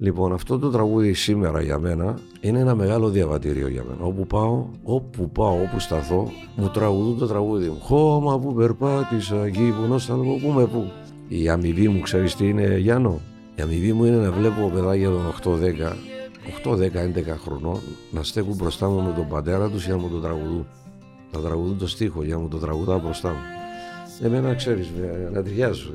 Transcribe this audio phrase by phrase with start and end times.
[0.00, 4.04] Λοιπόν, αυτό το τραγούδι σήμερα για μένα είναι ένα μεγάλο διαβατήριο για μένα.
[4.04, 7.78] Όπου πάω, όπου πάω, όπου σταθώ, μου τραγουδούν το τραγούδι μου.
[7.80, 10.84] Χώμα που περπάτησα, εκεί που νοσταλγώ, που με που.
[11.28, 13.20] Η αμοιβή μου, ξέρεις τι είναι, Γιάννο;
[13.54, 15.92] Η αμοιβή μου είναι να βλέπω παιδάκια των 8-10
[16.64, 17.80] 8-10-11 χρονών
[18.10, 20.66] να στέκουν μπροστά μου με τον πατέρα τους για να μου το τραγουδούν.
[21.32, 23.42] Να τραγουδούν το στίχο για να μου το τραγουδά μπροστά μου.
[24.22, 24.88] Εμένα ξέρεις,
[25.32, 25.90] να ταιριάζω.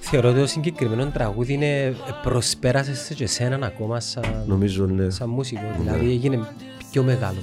[0.00, 5.10] Θεωρώ ότι το συγκεκριμένο τραγούδι είναι προσπέρασες σε και εσέναν ακόμα σαν, Νομίζω, ναι.
[5.10, 5.60] σαν μουσικό.
[5.60, 5.82] Ναι.
[5.82, 6.46] Δηλαδή έγινε
[6.90, 7.38] πιο μεγάλο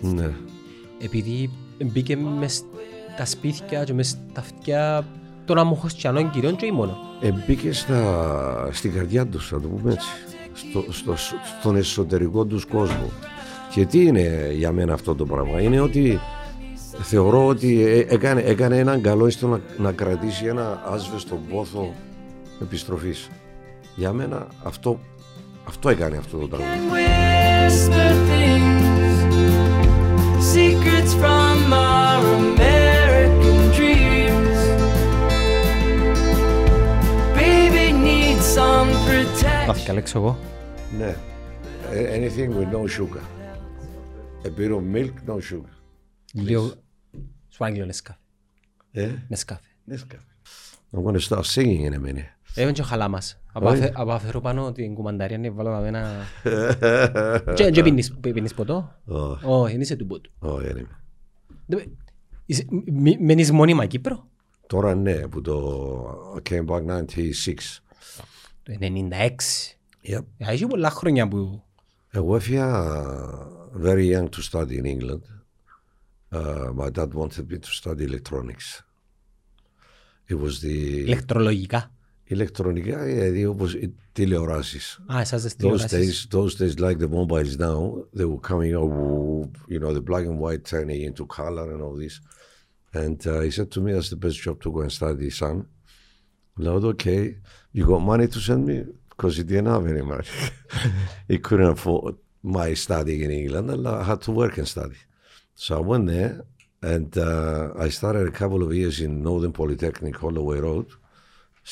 [0.00, 0.30] από Ναι.
[0.98, 1.50] Επειδή
[1.84, 2.64] μπήκε μες
[3.14, 5.04] στα σπίτια και μες στα αυτιά
[5.44, 6.96] των αμοχωστιανών κυρίων και μόνο.
[7.20, 10.08] Εμπήκε στα, στην καρδιά τους, θα το πούμε έτσι.
[10.54, 11.14] Στο, στο,
[11.60, 13.10] στον εσωτερικό τους κόσμο.
[13.74, 16.20] Και τι είναι για μένα αυτό το πράγμα; Είναι ότι
[17.00, 21.94] θεωρώ ότι έκανε, έκανε έναν καλό στο να, να κρατήσει ένα άσβεστο πόθο
[22.62, 23.30] επιστροφής.
[23.96, 25.00] Για μένα αυτό,
[25.64, 26.68] αυτό έκανε αυτό το τραγούδι.
[30.54, 34.58] Secrets from our American dreams.
[37.38, 39.66] Baby needs some protection.
[39.66, 40.38] Θα διαλέξω εγώ.
[40.98, 41.16] Ναι.
[41.92, 43.24] Anything with no sugar.
[44.44, 45.72] A bit of milk, no sugar.
[46.32, 46.70] Λίγο
[47.52, 48.18] σου άγγελο Νεσκάφε.
[48.92, 49.68] Ε; Νεσκάφε.
[49.84, 50.24] Νεσκάφε.
[50.92, 52.30] I'm going to start singing in a minute.
[52.54, 53.40] Έμεν και ο χαλάμας.
[53.92, 56.26] Από αφαιρώ πάνω την κουμανταρία να βάλω ένα...
[57.72, 57.82] Και
[58.32, 58.94] πίνεις ποτό;
[59.42, 60.30] Όχι, είναι σε του ποτού.
[60.38, 60.98] Όχι, δεν είμαι.
[63.18, 64.28] Μένεις μόνιμα Κύπρο;
[64.66, 67.04] Τώρα ναι, που το came back 96.
[68.62, 68.86] Το 96.
[70.08, 70.24] Yep.
[70.36, 71.62] Έχει πολλά χρόνια που...
[72.10, 72.86] Εγώ έφυγα
[73.84, 75.20] very young to study in England.
[76.31, 78.83] Uh, my dad wanted me to study electronics.
[80.29, 81.05] It was the...
[81.05, 81.91] Ηλεκτρολογικά.
[82.23, 84.99] Ηλεκτρονικά, δηλαδή όπως οι τηλεοράσεις.
[85.05, 86.27] Α, εσάς τις τηλεοράσεις.
[86.29, 88.91] Those days, those days like the mobiles now, they were coming out,
[89.67, 92.19] you know, the black and white turning into color and all this.
[92.93, 95.65] And uh, he said to me, that's the best job to go and study, son.
[96.59, 97.37] I said, okay,
[97.71, 98.77] you got money to send me?
[99.09, 100.27] Because he didn't have any money.
[101.27, 104.97] he couldn't afford my studying in England, and I had to work and study.
[105.63, 106.33] So I went there
[106.93, 110.87] and uh, I started a couple of years in Northern Polytechnic, Holloway Road,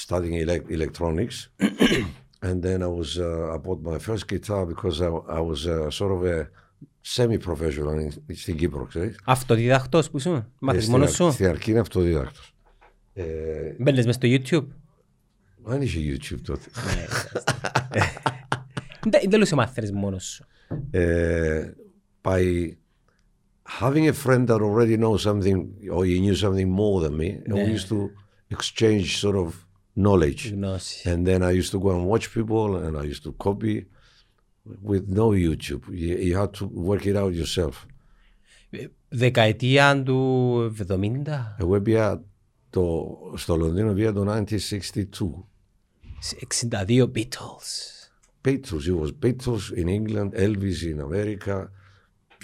[0.03, 1.38] studying ele- electronics.
[2.47, 5.09] and then I was uh, I bought my first guitar because I,
[5.40, 6.38] I was uh, sort of a
[7.01, 9.19] semi-professional στην Κύπρο, ξέρεις.
[9.25, 11.31] Αυτοδιδακτός που ήσουν, μάθεις ε, μόνος σου.
[11.31, 12.53] Στην αρχή είναι αυτοδιδάκτος.
[13.13, 13.23] Ε,
[13.79, 14.68] Μπαίνεις μες στο YouTube.
[15.63, 16.69] Δεν είχε YouTube τότε.
[19.29, 20.46] Δεν λέω σε μάθεις μόνος σου.
[22.22, 22.72] By
[23.69, 27.53] having a friend that already knows something or you knew something more than me, yeah.
[27.53, 28.12] we used to
[28.50, 29.66] exchange sort of
[29.96, 30.51] knowledge.
[30.51, 31.06] Γνώση.
[31.06, 33.85] And then I used to go and watch people and I used to copy
[34.81, 35.84] with no YouTube.
[35.90, 37.85] You, you had to work it out yourself.
[39.09, 41.56] Δεκαετία του 70.
[41.57, 42.23] Εγώ πήγα
[42.69, 45.47] το, στο Λονδίνο πήγα το 1962.
[46.22, 47.96] 62 Beatles.
[48.44, 51.69] Beatles, it was Beatles in England, Elvis in America,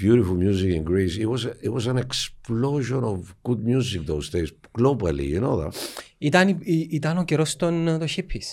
[0.03, 1.15] Beautiful music in Greece.
[1.25, 5.57] It was a, it was an explosion of good music those days globally, you know
[5.63, 5.75] that.
[6.19, 6.59] Ήταν,
[6.91, 8.49] ήταν ο καιρός των το hippies.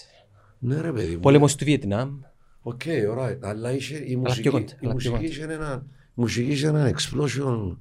[0.59, 1.20] Ναι ρε παιδί μου.
[1.20, 2.20] Πόλεμος του Βιετνάμ.
[2.62, 3.38] Οκ, okay, alright.
[3.42, 7.78] Αλλά είχε, η μουσική, η μουσική είχε ένα, μουσική είχε ένα explosion.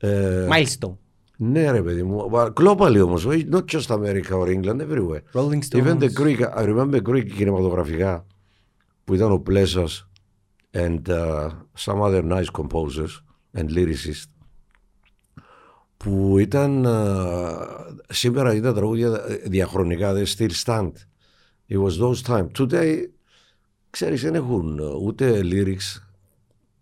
[0.00, 0.96] Uh, Milestone.
[1.36, 5.22] Ναι ρε παιδί μου, globally όμως, not just America or England, everywhere.
[5.34, 5.80] Rolling Stones.
[5.80, 8.26] Even the Greek, I remember Greek κινηματογραφικά,
[9.04, 10.08] που ήταν ο Πλέσας,
[10.74, 13.22] and uh, some other nice composers
[13.54, 14.26] and lyricists
[15.96, 19.10] που ήταν uh, σήμερα ήταν τραγούδια
[19.46, 20.92] διαχρονικά they still stand
[21.70, 23.08] it was those time today
[23.90, 26.02] ξέρεις δεν έχουν ούτε lyrics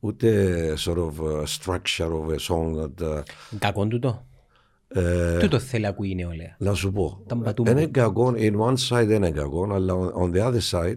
[0.01, 3.23] ούτε sort of uh, structure of a song that uh,
[3.59, 4.25] Κακόν τούτο
[4.89, 7.25] ε, Τούτο θέλει να ακούει η νεολαία Να σου πω
[7.67, 10.97] Είναι κακόν in one side είναι κακόν αλλά on, on the other side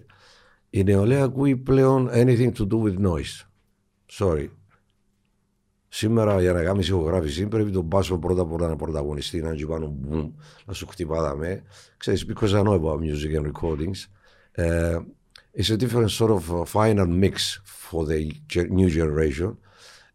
[0.76, 3.46] η νεολαία ακούει πλέον anything to do with noise.
[4.20, 4.48] Sorry.
[5.88, 9.66] Σήμερα για να κάνει ηχογράφηση πρέπει τον μπάσο πρώτα απ' όλα να πρωταγωνιστεί, να έτσι
[9.66, 10.32] πάνω μπουμ,
[10.66, 11.64] να σου χτυπά με.
[11.98, 14.08] Ξέρεις, because I know about music and recordings,
[14.58, 15.00] uh,
[15.58, 18.32] it's a different sort of uh, final mix for the
[18.70, 19.58] new generation.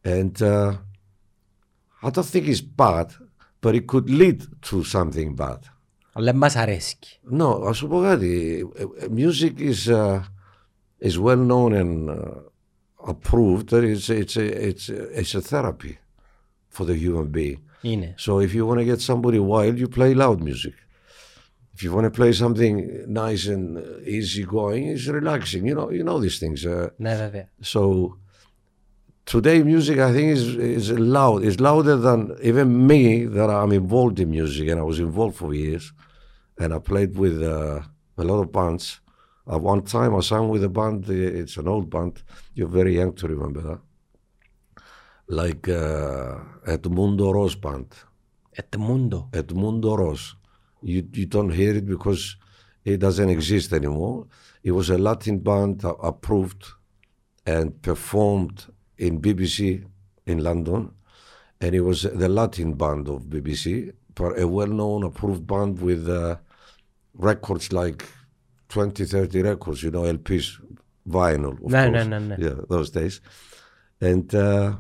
[0.05, 0.73] And uh,
[2.03, 3.09] I don't think it's bad,
[3.63, 5.59] but it could lead to something bad.
[6.13, 6.99] Αλλά μας αρέσει.
[7.31, 8.63] No, ας σου πω κάτι.
[9.17, 9.93] Music is...
[9.93, 10.21] Uh,
[11.00, 12.16] is well known and uh,
[13.08, 15.98] approved that it's it's a, it's a, it's a therapy
[16.70, 17.60] for the human being.
[17.84, 18.14] Είναι.
[18.18, 20.74] So if you want to get somebody wild, you play loud music.
[21.76, 22.76] if you want to play something
[23.08, 23.66] nice and
[24.18, 25.66] easy going, it's relaxing.
[25.70, 26.66] You know, you know these things.
[26.66, 27.44] Uh, Ναι, βέβαια.
[27.62, 27.82] so
[29.26, 30.44] today music, I think, is
[30.80, 31.44] is loud.
[31.48, 35.50] It's louder than even me that I'm involved in music, and I was involved for
[35.54, 35.86] years,
[36.62, 37.82] and I played with uh,
[38.18, 38.86] a lot of bands.
[39.51, 41.09] At one time, I sang with a band.
[41.09, 42.23] uh, It's an old band.
[42.55, 43.81] You're very young to remember that.
[45.29, 47.87] Like uh, Edmundo Ros band.
[48.57, 49.31] Edmundo.
[49.33, 50.37] Edmundo Ros.
[50.83, 52.37] You you don't hear it because
[52.85, 54.27] it doesn't exist anymore.
[54.63, 56.65] It was a Latin band approved
[57.47, 58.67] and performed
[58.99, 59.85] in BBC
[60.27, 60.91] in London,
[61.61, 66.37] and it was the Latin band of BBC, but a well-known approved band with uh,
[67.15, 68.05] records like
[68.69, 70.47] 20, 30 records, you know, LPs,
[71.09, 71.93] vinyl, of No, course.
[71.97, 72.35] no, no, no.
[72.39, 73.21] Yeah, those days.
[74.01, 74.73] And uh,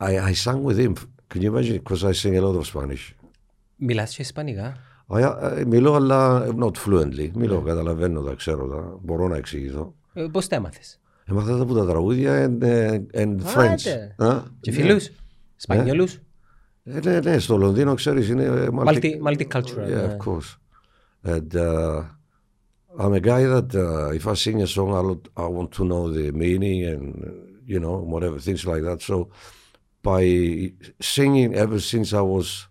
[0.00, 0.94] I, I sang with him.
[1.30, 1.76] Can you imagine?
[1.78, 3.14] Because I sing a lot of Spanish.
[3.76, 4.76] Μιλάς και ισπανικά.
[5.08, 7.30] I, I, μιλώ, αλλά not fluently.
[7.34, 9.94] Μιλώ, καταλαβαίνω, τα ξέρω, τα, μπορώ να εξηγηθώ.
[10.12, 11.00] Ε, Πώς τα έμαθες.
[11.24, 13.68] Έμαθα τα από τα τραγούδια and, uh, and French.
[13.70, 14.14] Άντε.
[14.18, 14.76] Α, Και ναι.
[14.76, 15.10] φίλους.
[15.56, 16.18] Σπανιόλους.
[16.84, 20.16] Ε, ναι, ναι, στο Λονδίνο ξέρεις είναι ε, Multi- multicultural, Yeah, ναι.
[20.18, 20.56] of course.
[21.22, 22.02] And uh,
[22.98, 25.84] I'm a guy that uh, if I sing a song, I, lo- I want to
[25.84, 27.30] know the meaning and uh,
[27.72, 29.00] you know whatever things like that.
[29.02, 29.16] So
[30.02, 30.22] by
[30.98, 32.68] singing ever since I was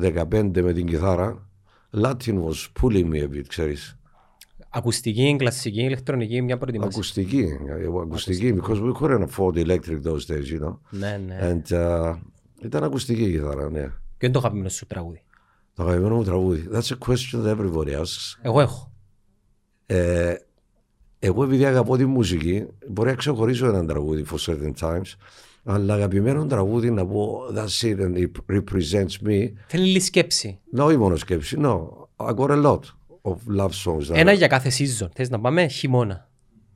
[0.00, 1.48] 15 με την κιθάρα,
[1.92, 3.98] Latin was pulling me a bit, ξέρεις.
[4.70, 6.92] Ακουστική, κλασική, ηλεκτρονική, μια προετοιμασία.
[6.94, 7.46] Ακουστική,
[7.78, 10.78] ε, ακουστική, because we couldn't afford electric those days, you know.
[10.90, 11.38] Ναι, ναι.
[11.40, 12.18] And uh,
[12.62, 13.80] ήταν ακουστική η κιθάρα, ναι.
[13.80, 13.92] Ποιο
[14.28, 15.22] είναι το αγαπημένο σου τραγούδι.
[15.78, 16.68] Το αγαπημένο μου τραγούδι.
[16.72, 18.38] That's a question that everybody asks.
[18.42, 18.92] Εγώ έχω.
[19.86, 20.34] Ε,
[21.18, 25.14] εγώ επειδή αγαπώ τη μουσική, μπορεί να ξεχωρίσω έναν τραγούδι for certain times,
[25.64, 29.52] αλλά αγαπημένο τραγούδι να πω that's it and it represents me.
[29.66, 30.58] Θέλει λίγη σκέψη.
[30.76, 31.78] No, όχι μόνο σκέψη, no.
[32.16, 32.80] I got a lot
[33.22, 34.06] of love songs.
[34.10, 35.08] that- Ένα για κάθε season.
[35.14, 36.28] Θες να πάμε χειμώνα.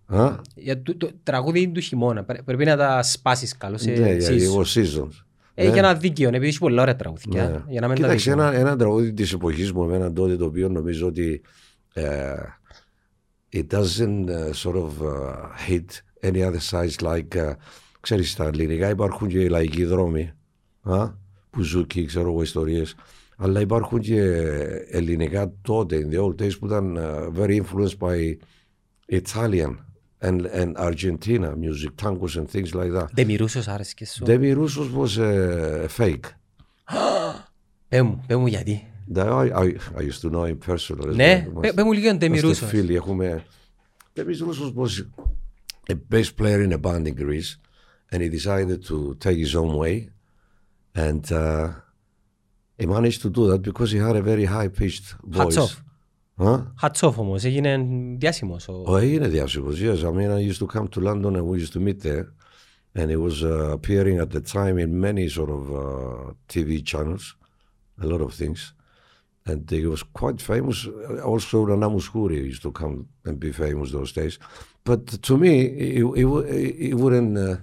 [0.07, 2.25] Α; Για το, το, τραγούδι του χειμώνα.
[2.25, 4.33] Πρέ- Πρέπει να τα σπάσεις καλό σε Ναι, για season.
[4.33, 5.25] λίγο seasons.
[5.55, 7.49] Ε, για ένα δίκαιο, επειδή έχει πολλά ωραία τραγούδια.
[7.49, 7.63] Ναι.
[7.73, 8.47] Για να μην τα Κοίταξε, δίκαιο.
[8.47, 11.43] ένα, ένα τραγούδι της εποχής μου, εμένα τότε, το οποίο νομίζω ότι
[11.93, 12.35] ε,
[13.53, 17.53] it doesn't uh, sort of uh, hit any other sides like uh,
[18.01, 20.33] ξέρεις στα ελληνικά υπάρχουν και λαϊκοί δρόμοι
[20.83, 21.11] α,
[21.51, 22.95] Πουζούκι, ξέρω εγώ ιστορίες
[23.37, 24.21] αλλά υπάρχουν και
[24.91, 28.37] ελληνικά τότε in the old days που ήταν uh, very influenced by
[29.23, 29.77] Italian
[30.22, 33.08] and, and Argentina music, tangos and things like that.
[33.14, 34.24] Δεν μυρούσος άρεσε και σου.
[34.25, 36.25] Demi Roussos was uh, fake.
[37.88, 38.88] Πέ μου, πέ μου γιατί.
[39.06, 41.16] Да, I, I, I used to know him personally.
[41.16, 42.69] Ναι, πέ- πέ μου λίγο Demi Είμαστε Roussos.
[42.69, 43.44] φίλοι, έχουμε...
[44.16, 45.06] Demi Roussos was
[45.92, 47.58] a bass player in a band in Greece
[48.12, 50.10] and he decided to take his own way
[50.96, 51.69] and uh,
[52.80, 55.56] he managed to do that because he had a very high-pitched voice.
[55.56, 55.84] Hats off.
[56.40, 56.62] Huh?
[56.81, 57.86] Hats off όμως, έγινε
[58.18, 58.68] διάσημος.
[58.68, 59.98] ο- Oh, έγινε διάσημος, yes.
[60.04, 62.25] I mean, I used to come to London and we used to meet there.
[63.00, 65.84] And he was uh, appearing at the time in many sort of uh,
[66.52, 67.24] TV channels,
[68.04, 68.60] a lot of things.
[69.50, 70.78] And he was quite famous.
[71.31, 72.96] Also, Rana Mouskouri used to come
[73.28, 74.36] and be famous those days.
[74.84, 75.54] But to me,
[75.84, 76.48] he, he, wou-
[76.88, 77.34] he wouldn't...
[77.38, 77.58] Uh,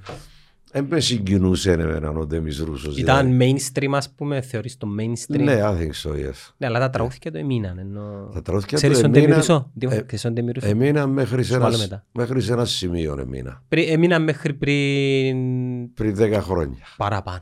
[0.71, 2.97] δεν με συγκινούσε εμένα ο Ντέμις Ρούσος.
[2.97, 5.39] Ήταν mainstream ας πούμε, θεωρείς το mainstream.
[5.43, 6.53] Ναι, I think so, yes.
[6.57, 7.77] Ναι, αλλά τα τραγούδια το εμείναν.
[7.77, 8.29] Ενώ...
[8.33, 9.65] Τα τραγούδια Ξέρεις του τον Demi εμείναν- Rousseau?
[9.79, 10.67] Τι- ε, ξέρεις τον Demi Rousseau?
[10.69, 12.05] Εμείνα μέχρι σε, Σου βάλω ένα, μετά.
[12.11, 13.63] μέχρι σε ένας σημείο εμείνα.
[13.67, 16.77] Πρι- Έμειναν μέχρι πριν Πριν 10 χρόνια.
[16.97, 17.41] παραπάνω.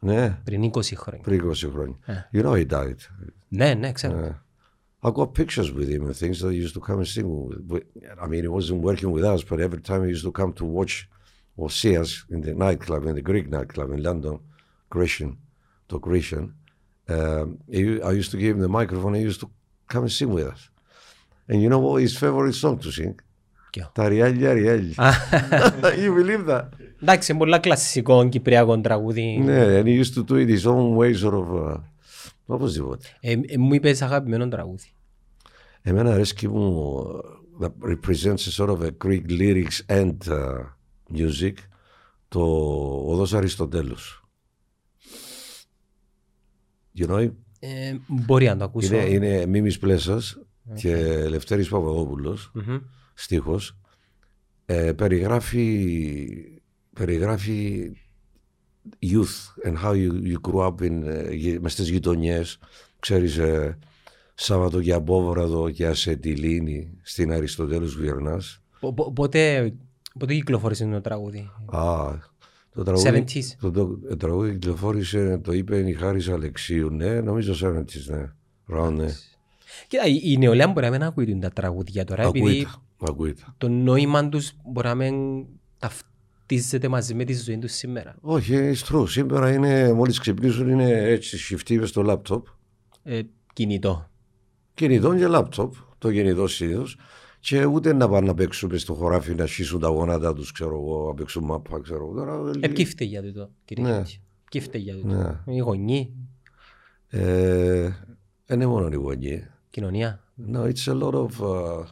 [0.00, 0.38] Ναι.
[0.44, 1.22] Πριν 20 χρόνια.
[1.24, 1.96] Πριν 20 χρόνια.
[2.06, 2.12] Ε.
[2.32, 2.94] You know he died.
[3.48, 4.38] Ναι, ναι, ξέρω.
[5.02, 7.72] I got pictures with him and things that he used to come and sing with.
[7.72, 7.86] with-
[8.24, 10.64] I mean, he wasn't working with us, but every time he used to come to
[10.76, 11.08] watch
[11.59, 14.39] or see us in the nightclub, in the Greek nightclub in London,
[14.89, 15.37] Grecian,
[15.89, 16.53] to Grecian,
[17.07, 19.13] um, he, I used to give him the microphone.
[19.13, 19.49] He used to
[19.87, 20.69] come and sing with us.
[21.47, 23.15] And you know what his favorite song to sing?
[23.71, 23.91] Ποιο?
[23.93, 25.13] Τα ριάλια ριάλια.
[25.97, 26.69] you believe that?
[27.01, 29.37] Εντάξει, είναι πολλά κλασικό κυπριακό τραγούδι.
[29.43, 31.71] Ναι, and he used to do it his own way, sort of.
[31.71, 31.77] Uh,
[32.45, 33.07] οπωσδήποτε.
[33.19, 34.87] Ε, ε, μου είπες αγαπημένο τραγούδι.
[35.81, 36.97] Εμένα αρέσκει μου
[37.59, 40.63] uh, that represents a sort of a Greek lyrics and uh,
[41.14, 41.52] music
[42.28, 42.40] το
[43.06, 44.24] Οδός Αριστοτέλους.
[46.98, 48.94] You know, Ε, μπορεί να το ακούσω.
[48.94, 50.38] είναι, είναι Μίμης Πλέσας
[50.74, 50.94] και
[51.28, 52.78] Λευτέρης Παπαδόπουλος, Μμμ.
[53.14, 53.76] στίχος.
[54.66, 56.60] Ε, περιγράφει,
[56.92, 57.90] περιγράφει
[59.02, 62.58] youth and how you, you grew up in, ε, γε- μες στις γειτονιές.
[62.98, 63.78] Ξέρεις, ε,
[64.34, 68.62] Σάββατο και Απόβραδο και Ασετιλίνη στην Αριστοτέλους Βιερνάς.
[68.80, 69.74] Πο- πο- Πότε,
[70.20, 72.10] πότε κυκλοφόρησε το τραγούδι; Α,
[72.74, 73.56] το τραγούδι, 70s.
[73.60, 78.32] το, το, το τραγούδι κυκλοφόρησε, το είπε η Χάρης Αλεξίου, ναι, νομίζω 70s, ναι.
[78.72, 79.08] Ροund, ναι.
[79.88, 82.66] Κοίτα, η, η νεολαία μπορεί να μην ακούει τα τραγούδια τώρα, επειδή Ακούει
[82.98, 83.06] τα.
[83.08, 83.54] Ακούει τα.
[83.58, 85.14] το νόημα τους μπορεί να μην
[85.78, 88.16] ταυτίζεται μαζί με τη ζωή τους σήμερα.
[88.20, 89.08] Όχι, it's true.
[89.08, 92.46] Σήμερα είναι, μόλις ξυπνήσουν είναι έτσι σκεφτεί μες στο λάπτοπ.
[93.02, 93.20] Ε,
[93.52, 94.10] κινητό.
[94.74, 95.74] Κινητό και λάπτοπ.
[95.98, 96.96] Το κινητό συνήθως.
[97.40, 100.70] Και ούτε να πάνε να παίξουν μες στο χωράφι να σχίσουν τα γόνατα τους, ξέρω
[100.74, 102.14] εγώ, να παίξουν μάπα, ξέρω εγώ.
[102.14, 103.96] Τώρα, Ε, ποιο φταίει για τούτο, κύριε Ναι.
[103.98, 104.20] Κίτσι.
[104.50, 105.14] Ποιο φταίει για τούτο.
[105.46, 105.54] Ναι.
[105.54, 106.06] Οι γονείς,
[107.08, 107.88] ε,
[108.52, 109.50] είναι μόνο οι γονείς.
[109.70, 110.20] κοινωνία.
[110.52, 111.28] No, it's a lot of.
[111.40, 111.84] Uh,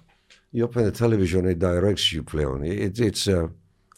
[0.55, 2.61] you open the television, it directs you πλέον.
[2.65, 3.25] It, it's.
[3.35, 3.51] Uh,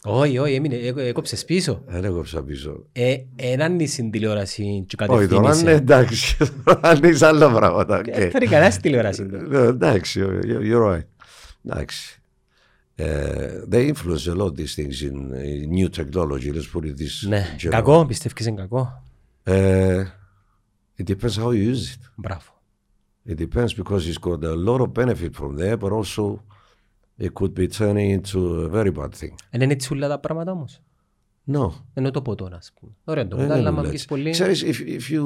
[0.03, 1.83] Όχι, όχι, έμεινε, έ- έκοψες πίσω.
[1.87, 2.85] δεν έκοψα πίσω.
[2.91, 5.61] Ε, έναν είναι τηλεόραση και Όχι, τώρα κατευθύνησε.
[5.61, 6.37] είναι εντάξει.
[6.63, 7.97] Τώρα είναι άλλα πράγματα.
[8.05, 8.29] Ε, Okay.
[8.31, 9.37] Φέρει κανένα στη τηλεόραση του.
[9.37, 11.05] Ναι, Εντάξει, you're you're right.
[11.64, 12.20] Εντάξει.
[12.98, 16.50] Uh, they influence a lot these things in, in new technology.
[16.50, 17.28] Let's put it this.
[17.28, 17.70] Ναι, general.
[17.70, 19.02] κακό, πιστεύεις είναι κακό.
[19.44, 20.04] Uh,
[20.98, 22.10] it depends how you use it.
[22.14, 22.60] Μπράβο.
[23.28, 26.40] It depends because it's got a lot of benefit from there, but also
[27.18, 29.34] it could be turning into a very bad thing.
[29.50, 30.80] Δεν είναι έτσι όλα τα πράγματα όμως.
[31.48, 31.70] No.
[31.94, 32.92] Ενώ το ποτό, ας πούμε.
[33.04, 33.92] Ωραία, το Δεν ποτό, αλλά είναι μα έτσι.
[33.92, 34.30] πεις πολύ...
[34.30, 35.24] Ξέρεις, if, if you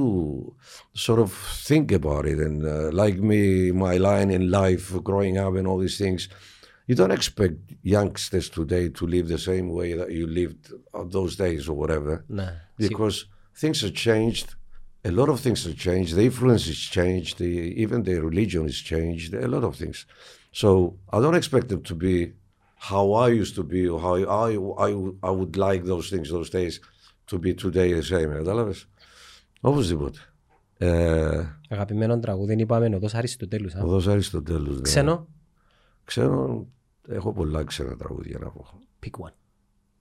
[1.06, 1.30] sort of
[1.66, 5.78] think about it and uh, like me, my line in life, growing up and all
[5.78, 6.28] these things,
[6.88, 10.64] you don't expect youngsters today to live the same way that you lived
[10.98, 12.24] on those days or whatever.
[12.26, 12.60] Ναι.
[12.78, 13.26] Because
[13.60, 14.46] things have changed.
[15.04, 16.14] A lot of things have changed.
[16.18, 17.38] The influence has changed.
[17.38, 19.32] The, even the religion has changed.
[19.32, 19.98] A lot of things.
[20.52, 20.68] So
[21.14, 22.14] I don't expect them to be
[22.89, 24.15] how I used to be or how
[24.47, 24.51] I,
[24.87, 24.91] I,
[25.29, 26.73] I would like those things those days
[27.31, 28.29] to be today the same.
[28.33, 28.87] Κατάλαβες;
[29.61, 30.19] Οπωσδήποτε.
[30.77, 33.75] Ε, Αγαπημένο τραγούδι, είπαμε οδός Αριστοτέλους.
[33.75, 33.81] α.
[33.83, 34.75] ο Δός Αριστοτέλους.
[34.75, 34.81] ναι.
[34.81, 35.27] Ξένο,
[36.03, 36.67] Ξέρω,
[37.09, 38.65] έχω πολλά ξένα τραγούδια να πω.
[39.05, 39.31] pick one.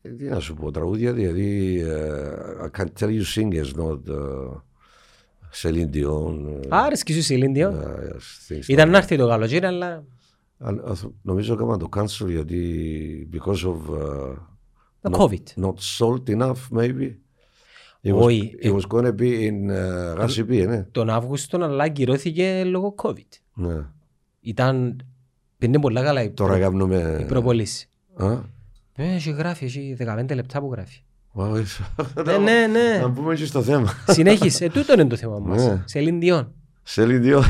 [0.03, 2.31] Ε, Τι να σου πω, τραγούδια δηλαδή, ε,
[2.65, 4.61] I can tell you singers, not uh,
[5.63, 6.47] Celine Dion.
[6.63, 7.69] ε, Άρεσκε σου Σιλίνδιο.
[7.69, 10.03] ε, yes, things Ήταν να έρθει το καλοκαίρι, αλλά Αλλά, α,
[11.23, 14.37] Νομίζω έκανα το cancel γιατί because of uh,
[15.01, 15.65] το not, COVID.
[15.65, 17.11] not sold enough maybe.
[18.07, 20.83] It was, Όχι, it was going to be in uh, Recipe, ναι.
[20.91, 23.39] Τον Αύγουστο, αλλά ακυρώθηκε λόγω COVID.
[23.55, 23.87] ναι.
[24.41, 25.01] Ήταν...
[25.59, 26.61] Πήγαινε πολλά καλά η, Τώρα προ...
[26.61, 27.19] κάνουμε...
[27.21, 27.89] η προπολίση.
[28.15, 28.33] Α,
[28.97, 31.03] Ε, έχει γράφει, έχει 15 λεπτά που γράφει.
[31.35, 31.63] wow,
[32.25, 32.99] ναι, ναι, ναι.
[33.01, 33.93] Να μπούμε και στο θέμα.
[34.09, 34.65] Συνέχισε.
[34.65, 35.67] Ε, τούτο είναι το θέμα μας.
[35.67, 35.83] Ναι.
[35.85, 36.53] Σε Λινδιόν.
[36.95, 37.43] Celine Dion.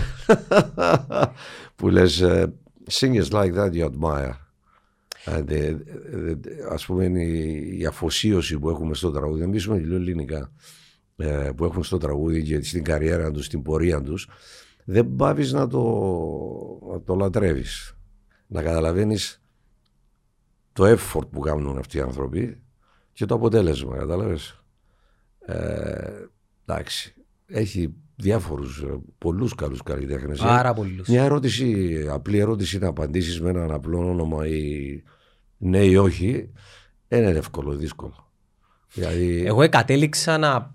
[1.76, 2.46] που λες uh,
[2.88, 4.36] singers like that you admire.
[5.26, 5.74] And, uh,
[6.14, 6.36] uh,
[6.70, 10.52] ας πούμε η, η αφοσίωση που έχουμε στο τραγούδι, να μιλήσουμε λίγο ελληνικά,
[11.16, 14.28] ε, που έχουν στο τραγούδι και στην καριέρα τους, στην πορεία τους,
[14.84, 15.80] δεν πάβεις να το,
[16.92, 17.96] να το λατρεύεις.
[18.46, 19.42] Να καταλαβαίνεις
[20.72, 22.62] το effort που κάνουν αυτοί οι άνθρωποι
[23.12, 24.64] και το αποτέλεσμα, κατάλαβες.
[25.38, 26.26] Ε,
[26.66, 27.14] εντάξει,
[27.46, 30.38] έχει διάφορους, ε, πολλούς καλούς καλλιτέχνες.
[30.38, 31.08] Πάρα πολλούς.
[31.08, 35.02] Μια ερώτηση, απλή ερώτηση να απαντήσεις με έναν απλό όνομα ή
[35.56, 36.50] ναι ή όχι,
[37.08, 38.30] δεν είναι εύκολο, δύσκολο.
[38.92, 40.74] Δηλαδή, Εγώ κατέληξα να,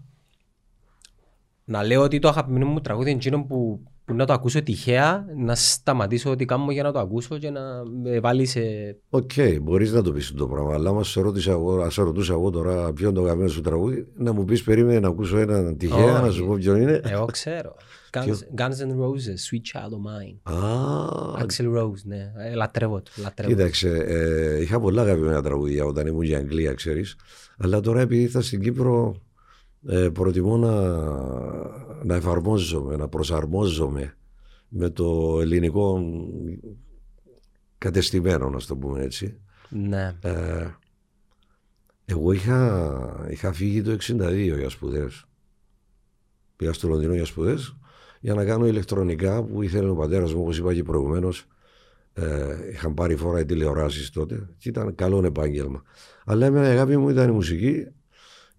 [1.65, 5.25] να λέω ότι το αγαπημένο μου τραγούδι είναι εκείνο που, που να το ακούσω τυχαία,
[5.37, 7.61] να σταματήσω ό,τι κάνω για να το ακούσω και να
[8.03, 8.61] με βάλει σε...
[9.09, 12.33] οκ, μπορείς να το πεις το πράγμα, αλλά άμα σε, ρώτησα εγώ, αν σε ρωτούσα
[12.33, 15.77] εγώ τώρα ποιο είναι το αγαπημένο σου τραγούδι, να μου πεις περίμενε να ακούσω έναν
[15.77, 16.23] τυχαία, Όχι.
[16.23, 17.01] να σου πω ποιο είναι.
[17.03, 17.75] Εγώ ξέρω.
[18.11, 20.53] Guns, Guns N' Roses, Sweet Child of Mine.
[20.53, 22.31] Α, Axel Rose, ναι.
[22.37, 23.11] Ε, λατρεύω το.
[23.15, 23.53] Λατρεύω.
[23.53, 27.15] Κοίταξε, ε, είχα πολλά αγαπημένα τραγούδια όταν ήμουν για Αγγλία, ξέρεις.
[27.57, 29.15] Αλλά τώρα επειδή ήρθα στην Κύπρο,
[29.87, 30.71] ε, προτιμώ να,
[32.03, 34.17] να εφαρμόζομαι, να προσαρμόζομαι
[34.69, 36.01] με το ελληνικό
[37.77, 39.39] κατεστημένο, να το πούμε έτσι.
[39.69, 40.15] Ναι.
[40.21, 40.67] Ε,
[42.05, 45.25] εγώ είχα, είχα φύγει το 62 για σπουδές.
[46.55, 47.79] Πήγα στο Λονδίνο για σπουδές
[48.19, 51.45] για να κάνω ηλεκτρονικά που ήθελε ο πατέρας μου, όπως είπα και προηγουμένως.
[52.13, 55.83] Ε, είχαν πάρει φορά οι τηλεοράσεις τότε και ήταν καλό επάγγελμα.
[56.25, 57.87] Αλλά εμένα η αγάπη μου ήταν η μουσική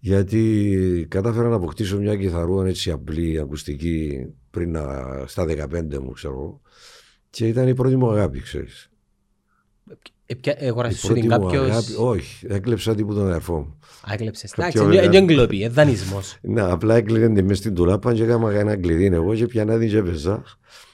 [0.03, 4.83] γιατί κατάφερα να αποκτήσω μια κιθαρούα έτσι απλή, ακουστική πριν να,
[5.25, 6.61] στα 15 μου ξέρω εγώ.
[7.29, 8.89] Και ήταν η πρώτη μου αγάπη, ξέρεις.
[10.25, 11.69] Ε, ποια- Η Αγοράσες σου πρώτη την μου κάποιος...
[11.69, 13.77] αγάπη, όχι, έκλεψα τίποτα τον αδερφό μου.
[14.09, 14.51] Α, έκλεψες.
[14.51, 15.03] Κάποιο Εντάξει, βέβαια.
[15.21, 16.37] είναι εγκλοπή, ε, δανεισμός.
[16.41, 19.89] Ναι, απλά έκλεινε τη μες στην τουλάπα και έκανα ένα κλειδί εγώ και πιανά την
[19.89, 20.43] και έπαιζα.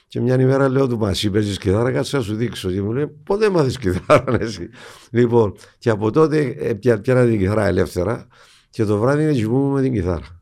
[0.08, 2.70] Και μια ημέρα λέω του Μασί, παίζεις κιθάρα, κάτσε να σου δείξω.
[2.70, 4.68] Και μου λέει, πότε μάθεις κιθάρα, ρε, εσύ.
[5.10, 8.26] Λοιπόν, και από τότε ε, πια- πιάνα την κιθάρα ελεύθερα
[8.70, 10.40] και το βράδυ είναι κοιμούμαι με την κιθάρα.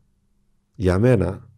[0.75, 1.49] Για μένα,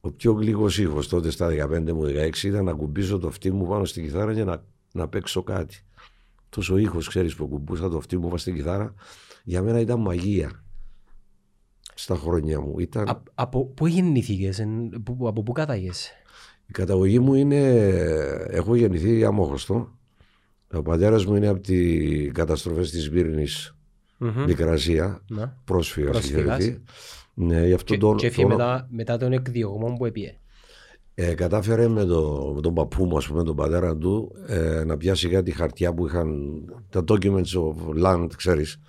[0.00, 3.66] ο πιο γλυκός ήχος τότε στα 15 μου 16 ήταν να κουμπίσω το αυτί μου
[3.66, 5.76] πάνω στην κιθάρα και να, να παίξω κάτι.
[6.48, 8.94] Τόσος ήχος, ξέρεις, που κουμπούσα το αυτί μου πάνω στην κιθάρα,
[9.44, 10.64] για μένα ήταν μαγεία.
[11.94, 12.78] Στα χρόνια μου.
[12.78, 13.08] Ήταν...
[13.08, 16.12] Α- Από πού γεννήθηκες, εν- που- από πού κατάγεσαι;
[16.66, 17.66] Η καταγωγή μου είναι,
[18.48, 19.98] έχω γεννηθεί αμόχωστο.
[20.72, 23.75] Ο πατέρας μου είναι από τις καταστροφές της Βύρνης,
[24.18, 24.44] Μμμ.
[24.44, 25.52] Μικρασία, Ναι.
[25.64, 26.58] πρόσφυγας είχε Πρόσφυγας.
[26.66, 26.82] έρθει.
[27.34, 30.34] Ναι, γι' αυτό Και, τον, και έφυγε τον- μετά, μετά τον εκδιωγμό που έπιε.
[31.14, 34.96] ε, κατάφερε με, το, με τον παππού μου, ας πούμε, τον πατέρα του, ε, να
[34.96, 38.80] πιάσει κάτι χαρτιά που είχαν, τα documents of land, ξέρεις,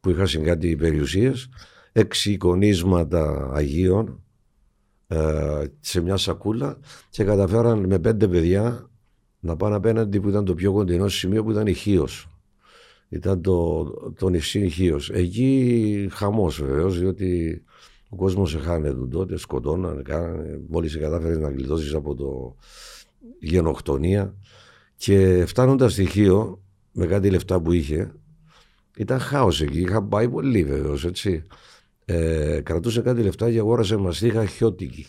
[0.00, 1.48] που είχαν κάτι περιουσίες,
[1.92, 4.22] έξι εικονίσματα Αγίων
[5.06, 6.78] ε, σε μια σακούλα
[7.10, 8.90] και καταφέραν με πέντε παιδιά
[9.40, 12.29] να πάνε απέναντι που ήταν το πιο κοντινό σημείο που ήταν η Χίος.
[13.12, 13.84] Ήταν το,
[14.18, 15.10] το νησί Χίος.
[15.10, 17.62] Εκεί χαμός βεβαίως, διότι
[18.08, 22.56] ο κόσμος εχάνεται τότε, σκοτώναν, κάνανε, μόλις κατάφερες να γλιτώσεις από το
[23.40, 24.34] γενοκτονία
[24.96, 26.62] και φτάνοντας στη Χίο
[26.92, 28.12] με κάτι λεφτά που είχε
[28.96, 31.44] ήταν χάος εκεί, είχα πάει πολύ βεβαίως έτσι
[32.04, 35.06] ε, κρατούσε κάτι λεφτά και αγόρασε μαστίχα χιώτικη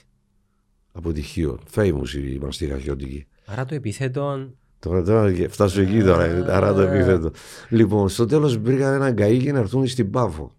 [0.92, 4.54] από τη Χίο, famous η μαστίχα χιώτικη Άρα το επίθετο.
[4.82, 7.32] Τώρα, τώρα φτάσω εκεί τώρα, άρα το επίθετο.
[7.70, 10.52] Λοιπόν, στο τέλος βρήκα έναν καίγι να έρθουν στην Πάφο.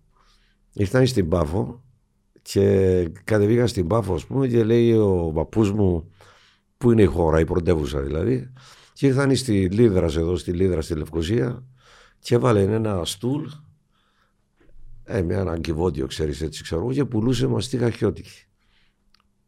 [0.72, 1.82] Ήρθαν στην Πάφο
[2.42, 6.10] και κατεβήκαν στην Πάφο, ας πούμε, και λέει ο παππούς μου,
[6.78, 8.52] πού είναι η χώρα, η πρωτεύουσα δηλαδή.
[8.92, 11.64] Και ήρθαν στη Λίδρα, εδώ στη Λίδρα, στη Λευκοσία,
[12.18, 13.44] και έβαλε ένα στούλ,
[15.04, 18.46] ε, με ένα κυβότιο, ξέρεις έτσι, ξέρω, εγώ, και πουλούσε μαστίχα χιώτικη.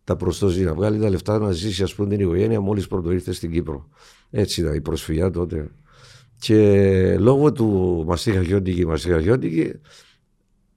[0.05, 3.33] Τα προστοζή, να βγάλει τα λεφτά να ζήσει, ας πούμε, την οικογένεια μόλις πρώτο ήρθε
[3.33, 3.89] στην Κύπρο.
[4.31, 5.71] Έτσι ήταν η προσφυγιά τότε.
[6.39, 9.73] Και λόγω του μαστίχα χιώτικη, μαστίχα χιώτικη,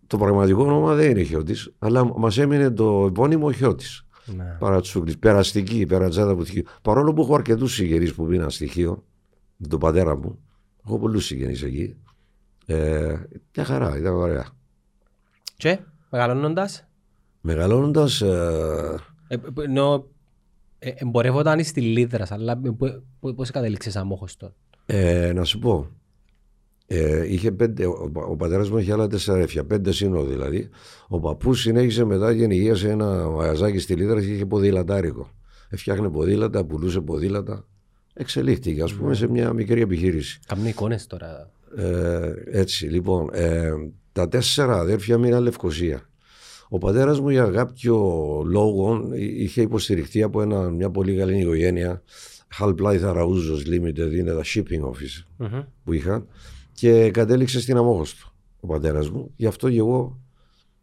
[0.08, 4.06] το πραγματικό όνομα δεν είναι Χιώτης, αλλά μας έμεινε το επώνυμο Χιώτης.
[4.26, 4.56] Ναι.
[4.60, 6.64] Παρατσούκλης, περαστική, περατζάδα που τυχείο.
[6.82, 9.04] Παρόλο που έχω αρκετούς συγγενείς που μείναν στοιχείο,
[9.58, 10.40] με τον πατέρα μου,
[10.86, 11.96] έχω πολλούς συγγενείς εκεί.
[12.66, 13.16] Ε,
[13.56, 14.46] μια χαρά, ήταν ωραία.
[15.58, 15.80] Και
[16.10, 16.88] μεγαλώνοντας;
[17.42, 19.17] Μεγαλώνοντας, ε, Ε, π-
[19.64, 20.08] ενώ
[20.80, 22.62] ε, εμπορεύονταν στη Λίδρα, αλλά
[23.36, 24.54] πώς κατέληξε αμόχωστο.
[24.86, 25.88] Ε, να σου πω.
[26.90, 30.70] Ε, είχε πέντε, ο, ο πατέρας μου είχε άλλα τέσσερα ρεύια, πέντε σύνοδοι δηλαδή.
[31.08, 35.30] Ο παππούς συνέχισε μετά γενηγεία σε ένα μαγαζάκι στη Λίδρα και είχε ποδηλατάρικο.
[35.70, 37.66] Έφτιαχνε ποδήλατα, πουλούσε ποδήλατα.
[38.13, 40.40] Εξελίχθηκε, ας πούμε, σε μια μικρή επιχείρηση.
[40.48, 41.52] Κάμουν εικόνες τώρα.
[41.76, 43.72] Ε, έτσι, λοιπόν, ε,
[44.12, 46.10] τα τέσσερα αδέρφια μείναν Λευκοσία.
[46.69, 47.95] Ο πατέρας μου για κάποιο
[48.45, 52.01] λόγο είχε υποστηριχτεί από ένα, μια πολύ καλή οικογένεια.
[52.60, 55.62] Half-Life Arauzos Limited είναι τα shipping office Μμμ.
[55.84, 56.27] που είχαν
[56.73, 59.32] και κατέληξε στην Αμόχωστο ο πατέρας μου.
[59.36, 60.19] Γι' αυτό και εγώ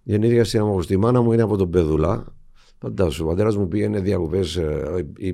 [0.03, 0.95] γεννήθηκα στην Αμόχωστο.
[0.95, 2.35] Η μάνα μου είναι από τον Πεδουλά.
[2.79, 4.61] Φαντάσου, ο πατέρας μου πήγαινε διακοπές,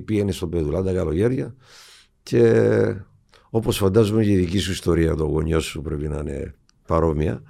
[0.05, 1.55] πήγαινε στον Πεδουλά τα καλοκαίρια
[2.23, 2.95] και
[3.49, 6.53] όπως φαντάζομαι και η δική σου ιστορία, το γονιό σου πρέπει να είναι
[6.87, 7.43] παρόμοια.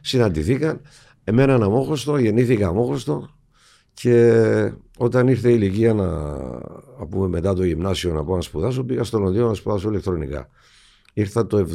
[0.00, 0.80] Συναντηθήκαν.
[1.28, 3.28] Εμένα αμόχωστο, γεννήθηκα αμόχωστο
[3.94, 6.06] και όταν ήρθε η ηλικία να,
[6.98, 10.48] να πούμε μετά το γυμνάσιο να πάω να σπουδάσω, πήγα στο Λονδίνο να σπουδάσω ηλεκτρονικά.
[11.12, 11.66] Ήρθα το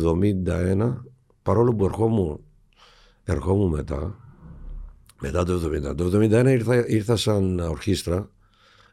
[0.47, 0.95] 71,
[1.41, 2.39] παρόλο που ερχόμουν,
[3.23, 4.19] ερχόμουν μετά,
[5.21, 5.61] μετά το
[5.91, 5.95] 70.
[5.97, 8.29] Το 71 ήρθα, ήρθα σαν ορχήστρα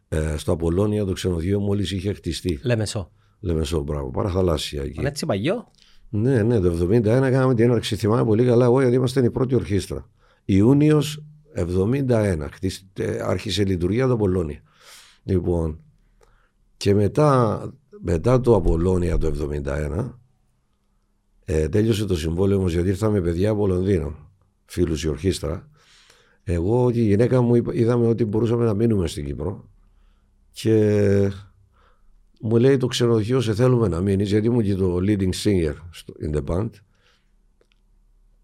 [0.08, 2.60] ε, στο Απολώνια, το ξενοδοχείο μόλις είχε χτιστεί.
[2.62, 3.10] Λεμεσό.
[3.40, 4.98] Λεμεσό, μπράβο, παραθαλάσσια εκεί.
[4.98, 5.70] Είναι έτσι παγιό.
[6.08, 7.96] Ναι, ναι, το 71 κάναμε την έναρξη.
[7.96, 10.08] Θυμάμαι πολύ καλά εγώ γιατί ήμασταν η πρώτη ορχήστρα.
[10.50, 12.48] Ιούνιος 71.
[12.52, 14.62] χτίστε- άρχισε η λειτουργία το Απολώνια.
[15.22, 15.80] Λοιπόν,
[16.76, 17.60] και μετά,
[18.00, 20.20] μετά το Απολώνια το 71,
[21.44, 24.30] ε, τέλειωσε το συμβόλαιο όμως γιατί ήρθαμε παιδιά από Λονδίνο,
[24.64, 25.68] φίλους η ορχήστρα.
[26.44, 29.68] Εγώ και η γυναίκα μου είπα- είδαμε ότι μπορούσαμε να μείνουμε στην Κύπρο
[30.50, 31.30] και
[32.40, 36.14] μου λέει το ξενοδοχείο σε θέλουμε να μείνεις γιατί ήμουν και το leading singer στο,
[36.22, 36.70] in the band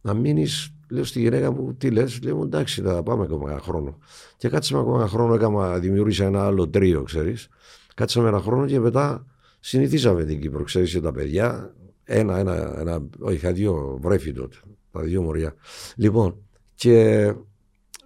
[0.00, 3.98] να μείνεις λέω στη γυναίκα μου τι λες λέω εντάξει θα πάμε ακόμα ένα χρόνο
[4.36, 7.48] και κάτσαμε ακόμα ένα χρόνο έκανα, δημιούργησα ένα άλλο τρίο ξέρεις
[7.94, 9.26] κάτσαμε ένα χρόνο και μετά
[9.60, 14.56] συνηθίσαμε την Κύπρο ξέρεις και τα παιδιά ένα, ένα, ένα όχι είχα δύο βρέφη τότε
[14.90, 15.54] τα δύο μωριά
[15.96, 16.36] λοιπόν
[16.74, 17.32] και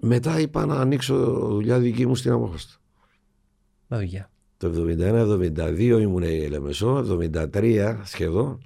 [0.00, 1.16] μετά είπα να ανοίξω
[1.48, 2.74] δουλειά δική μου στην Αμόχωστο
[3.88, 7.18] Τα δουλειά; το 71-72 ήμουν η Λεμεσό,
[7.52, 8.62] 73 σχεδόν.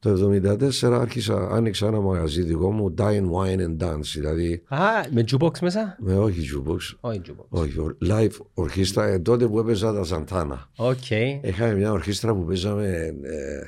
[0.00, 4.78] Το 74 άρχισα, άνοιξα ένα μαγαζί δικό μου, Dine, Wine and Dance, δηλαδή Α,
[5.10, 7.44] με jukebox μέσα; με όχι jukebox, Όχι jukebox.
[7.48, 10.68] όχι, ο- live ορχήστρα, ε, τότε που έπαιζα τα Σαντάνα.
[10.76, 11.10] Οκ.
[11.42, 12.86] Είχαμε μια ορχήστρα που παίζαμε,
[13.22, 13.66] ε,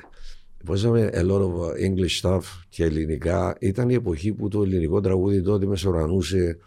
[0.65, 1.51] παίζαμε a lot of
[1.85, 3.55] English stuff και ελληνικά.
[3.59, 6.57] Ήταν η εποχή που το ελληνικό τραγούδι τότε μεσορανούσε,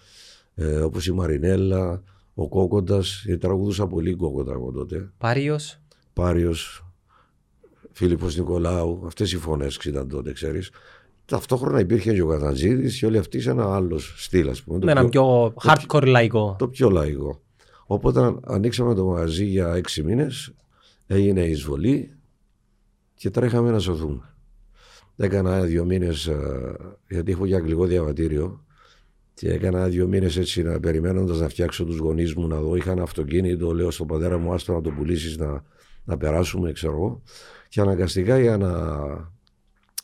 [0.55, 2.03] ε, όπως η Μαρινέλλα,
[2.35, 5.11] ο Κόκοτας, ε, τραγουδούσα πολύ Κόκοτα εγώ τότε.
[5.19, 5.79] Πάριος.
[6.13, 6.84] Πάριος,
[7.97, 10.71] Φίλιππος Νικολάου, αυτές οι φωνές ήταν τότε, ξέρεις.
[11.25, 14.79] Ταυτόχρονα υπήρχε και ο Καταντζίδης και όλοι αυτοί σε ένα άλλο στυλ, ας πούμε.
[14.79, 16.57] το Με έναν πιο hardcore λαϊκό.
[16.59, 17.43] το πιο λαϊκό.
[17.87, 20.55] Οπότε ανοίξαμε το μαγαζί για έξι μήνες,
[21.07, 22.11] έγινε η εισβολή
[23.15, 24.35] και τρέχαμε να σωθούμε.
[25.17, 26.77] Έκανα δύο μήνες, ε,
[27.09, 28.65] γιατί έχω και αγγλικό διαβατήριο,
[29.35, 32.77] και έκανα δύο μήνες έτσι να περιμένοντας να φτιάξω τους γονείς μου να δω.
[32.77, 35.63] Είχα ένα αυτοκίνητο, λέω στον πατέρα μου, άστο να το πουλήσεις να,
[36.05, 37.23] να περάσουμε, ξέρω εγώ.
[37.75, 38.73] Και αναγκαστικά για να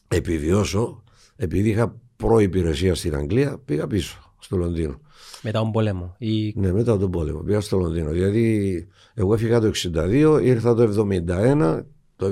[0.08, 1.02] επιβιώσω,
[1.36, 5.00] επειδή είχα προϋπηρεσία στην Αγγλία, πήγα πίσω στο Λονδίνο.
[5.42, 6.14] Μετά τον πόλεμο.
[6.18, 6.52] Ή...
[6.56, 7.40] Ναι, μετά τον πόλεμο.
[7.40, 8.10] Πήγα στο Λονδίνο.
[8.10, 11.82] Δηλαδή, εγώ έφυγα το 62, ήρθα το 71,
[12.16, 12.26] το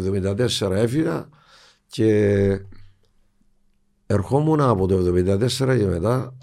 [0.61, 1.29] 74 έφυγα
[1.87, 2.61] και
[4.07, 6.35] ερχόμουν από το 74 και μετά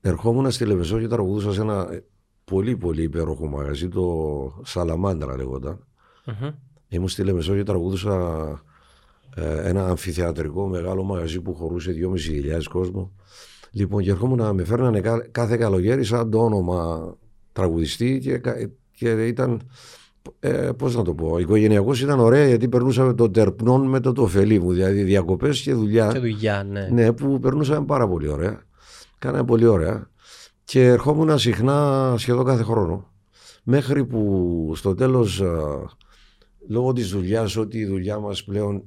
[0.00, 2.02] ερχόμουν στη Λεμεσό και τραγουδούσα σε ένα
[2.44, 5.86] πολύ πολύ υπέροχο μαγαζί, το Σαλαμάντρα λέγονταν.
[6.26, 6.52] Mm-hmm.
[6.88, 8.12] Ήμουν στη Λεμεσό και τραγουδούσα
[9.34, 11.94] ε, ένα αμφιθεατρικό μεγάλο μαγαζί που χωρούσε
[12.56, 13.12] 2.500 κόσμο.
[13.70, 17.14] Λοιπόν, και ερχόμουν να με φέρνανε κάθε καλοκαίρι σαν το όνομα
[17.52, 18.40] τραγουδιστή και,
[18.90, 19.60] και ήταν.
[20.40, 24.60] Ε, Πώς να το πω, οικογενειακός ήταν ωραία γιατί περνούσαμε το τερπνόν με το τοφελί
[24.60, 26.12] μου, δηλαδή διακοπές και δουλειά.
[26.12, 26.88] Και δουλειά, ναι.
[26.92, 28.62] Ναι, που περνούσαμε πάρα πολύ ωραία.
[29.18, 30.10] Κάναμε πολύ ωραία.
[30.64, 33.12] Και ερχόμουν συχνά σχεδόν κάθε χρόνο.
[33.62, 35.42] Μέχρι που στο τέλος,
[36.68, 38.82] λόγω της δουλειάς, ότι η δουλειά μας πλέον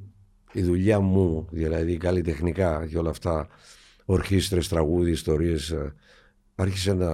[0.51, 3.47] η δουλειά μου, δηλαδή καλλιτεχνικά και όλα αυτά,
[4.05, 5.93] ορχήστρες, τραγούδι, ιστορίες, ε,
[6.55, 7.09] άρχισε να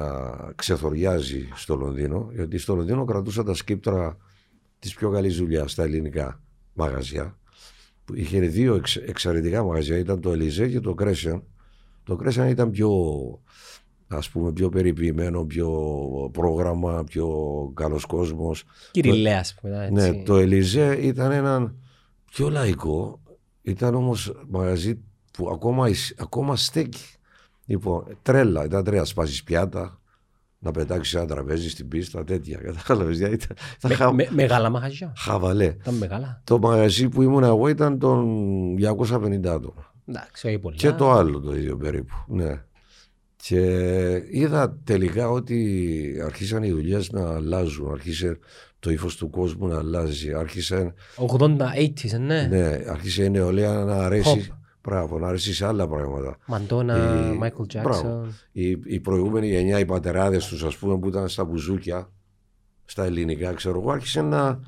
[0.56, 4.18] ξεθοριάζει στο Λονδίνο, γιατί στο Λονδίνο κρατούσα τα σκύπτρα
[4.80, 6.42] της πιο καλής δουλειάς στα ελληνικά
[6.74, 7.38] μαγαζιά.
[8.06, 11.44] Που είχε δύο εξαιρετικά μαγαζιά, ήταν το Ελιζέ και το Κρέσιαν.
[12.04, 12.90] Το Κρέσιαν ήταν πιο,
[14.08, 15.70] ας πούμε, πιο περιποιημένο, πιο
[16.34, 17.28] πρόγραμμα, πιο
[17.74, 18.64] καλός κόσμος.
[18.92, 19.90] Κυριλαία, ας πούμε.
[19.92, 21.76] Ναι, το Ελιζέ ήταν έναν
[22.32, 23.20] πιο λαϊκό,
[23.62, 25.00] ήταν όμως μαγαζί
[25.34, 27.06] που ακόμα, ακόμα στέκει.
[27.66, 29.06] Λοιπόν, τρέλα, ήταν τρέλα.
[29.06, 30.00] Σπάσεις πιάτα,
[30.60, 32.58] να πετάξεις ένα τραπέζι στην πίστα, τέτοια.
[32.58, 33.20] Κατάλαβες.
[33.82, 34.14] Με, χα...
[34.14, 35.14] με, μεγάλα μαγαζιά.
[35.18, 35.66] Χαβαλέ.
[35.66, 36.42] Ήταν μεγάλα.
[36.44, 38.26] Το μαγαζί που ήμουν εγώ ήταν των
[38.76, 39.94] 250 άτομα.
[40.06, 40.78] Εντάξει, πολύ.
[40.78, 42.16] Και το άλλο το ίδιο περίπου.
[42.28, 42.62] Ναι.
[43.48, 47.92] Και είδα τελικά ότι αρχίσαν οι δουλειές να αλλάζουν.
[47.92, 48.40] Άρχισε
[48.80, 50.34] το ύφος του κόσμου να αλλάζει.
[50.34, 50.94] Άρχισε.
[51.16, 52.42] 80, 80, ναι.
[52.42, 54.52] Ναι, άρχισε η νεολαία να αρέσει.
[54.84, 56.38] Μπράβο, να αρέσει σε άλλα πράγματα.
[56.46, 56.98] Μαντόνα,
[57.38, 58.34] Μάικλ Τζάξον.
[58.52, 62.10] Η, η προηγούμενη γενιά, οι πατεράδες τους, ας πούμε, που ήταν στα μπουζούκια,
[62.86, 64.60] στα ελληνικά, ξέρω εγώ, άρχισε να,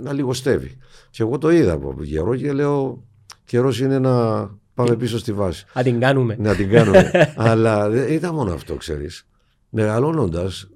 [0.00, 0.76] να λιγοστεύει.
[1.10, 3.04] Και εγώ το είδα από καιρό και λέω:
[3.44, 5.66] Καιρός είναι να πάμε πίσω στη βάση.
[5.74, 6.36] Να την κάνουμε.
[6.38, 7.10] Να την κάνουμε.
[7.36, 9.26] Αλλά δεν ήταν μόνο αυτό, ξέρεις.
[9.68, 10.68] Μεγαλώνοντας,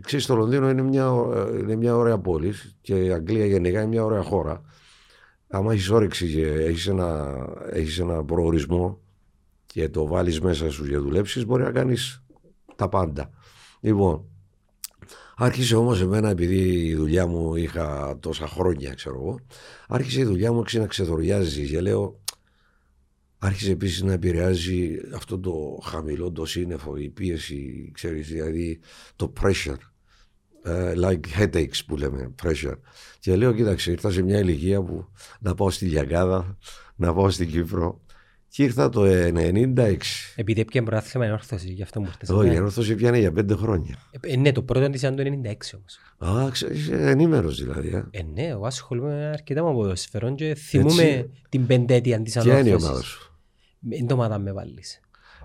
[0.00, 1.12] Ξέρεις, το Λονδίνο είναι μια,
[1.60, 4.62] είναι μια ωραία πόλη και η Αγγλία γενικά είναι μια ωραία χώρα.
[5.48, 7.38] Αν έχεις όρεξη και έχεις ένα,
[7.70, 9.00] έχεις ένα προορισμό
[9.66, 12.22] και το βάλεις μέσα σου για δουλέψεις, μπορεί να κάνεις
[12.76, 13.30] τα πάντα.
[13.80, 14.24] Λοιπόν,
[15.36, 19.38] άρχισε όμως εμένα, επειδή η δουλειά μου είχα τόσα χρόνια, ξέρω εγώ,
[19.88, 22.20] άρχισε η δουλειά μου να ξεδοριάζει και λέω,
[23.38, 28.80] άρχισε επίσης να επηρεάζει αυτό το χαμηλό το σύννεφο, η πίεση, ξέρεις, δηλαδή
[29.16, 29.76] το pressure,
[30.66, 32.78] uh, like headaches που λέμε, pressure.
[33.18, 35.08] Και λέω, κοίταξε, ήρθα σε μια ηλικία που
[35.40, 36.58] να πάω στη Λιαγκάδα,
[36.96, 38.00] να πάω στην Κύπρο.
[38.48, 39.96] Και ήρθα το 96.
[40.36, 42.28] Επειδή έπιανε προάθλημα ενόρθωση, γι' αυτό μου ήρθες.
[42.28, 43.98] Όχι, η ενόρθωση πιάνε για πέντε χρόνια.
[44.20, 45.98] Ε, ναι, το πρώτο τη ήταν το 96 όμως.
[46.38, 47.88] Α, ξέρεις, ενήμερος δηλαδή.
[47.88, 48.04] Ε.
[48.10, 51.30] ε, ναι, εγώ ασχολούμαι αρκετά με ποδοσφαιρών και θυμούμαι Έτσι...
[51.48, 52.62] την πεντέτεια της ανόρθωση.
[52.62, 53.25] Ποια είναι η ομάδα σου;
[53.88, 55.00] Είναι το ομάδα με βάλεις.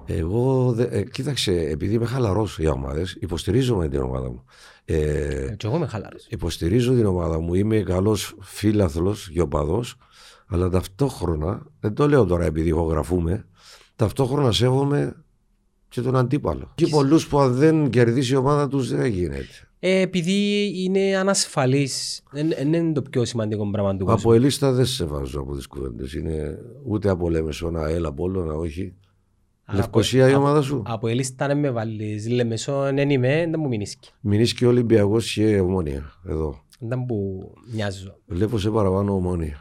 [0.06, 4.44] Εγώ, ε, κοίταξε, επειδή είμαι χαλαρός οι ομάδες, υποστηρίζω με την ομάδα μου.
[4.86, 6.28] Ε, και εγώ είμαι χαλαρός.
[6.30, 7.54] Υποστηρίζω την ομάδα μου.
[7.54, 9.84] Είμαι καλός φίλαθλος και οπαδό,
[10.48, 13.46] αλλά ταυτόχρονα, δεν το λέω τώρα επειδή ηχογραφούμε,
[13.96, 15.24] ταυτόχρονα σέβομαι
[15.90, 16.72] και τον αντίπαλο.
[16.76, 19.71] Και πολλούς που αν δεν κερδίσει η ομάδα τους δεν γίνεται.
[19.84, 22.24] Ε, επειδή είναι ανασφαλής.
[22.32, 24.20] Δεν είναι το πιο σημαντικό πράγμα του κόσμου.
[24.20, 26.14] Από ελίστα δεν σε βάζω από τις κουβέντες.
[26.14, 28.14] Είναι ούτε από λέμε ένα έλα
[28.46, 28.94] να όχι.
[29.74, 32.30] Λευκοσία η ομάδα σου; Από ελίστα δεν με βάλεις.
[32.30, 34.10] Λεμεσό δεν είμαι, δεν μου μηνίσκει.
[34.20, 36.12] Μηνίσκει ο Ολυμπιακός και ομόνια.
[36.28, 36.64] Εδώ.
[36.80, 38.18] Δεν που μοιάζω.
[38.26, 39.60] Βλέπω σε παραπάνω ομόνια.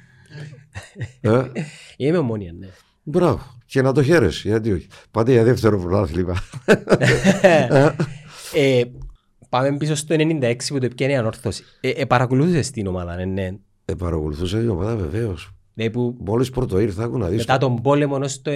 [1.20, 1.42] ε;
[1.96, 2.68] Είμαι ομόνια, ναι.
[3.02, 3.40] Μπράβο.
[3.66, 4.86] Και να το χαίρεσαι, γιατί όχι.
[5.10, 6.36] Πάτε για δεύτερο πρωτάθλημα.
[8.54, 8.82] ε,
[9.48, 11.64] πάμε πίσω στο 96 που το πιάνει η ανόρθωση.
[11.80, 13.24] Ε, ε, παρακολούθησες την ομάδα, ναι.
[13.24, 13.50] ναι.
[13.84, 15.50] Ε, παρακολουθούσα την ομάδα βεβαίως.
[15.74, 17.38] Ναι, που Μόλις πρώτο ήρθα, άκου να δεις.
[17.38, 18.50] Μετά τον πόλεμο ως το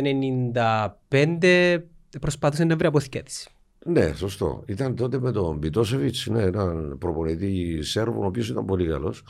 [1.09, 1.79] 1995
[2.21, 3.51] προσπάθησε να βρει αποθηκέτηση.
[3.85, 4.63] Ναι, σωστό.
[4.67, 9.25] Ήταν τότε με τον Μπιτόσεβιτς, ναι, έναν προπονητή Σέρβο, ο οποίος ήταν πολύ καλός.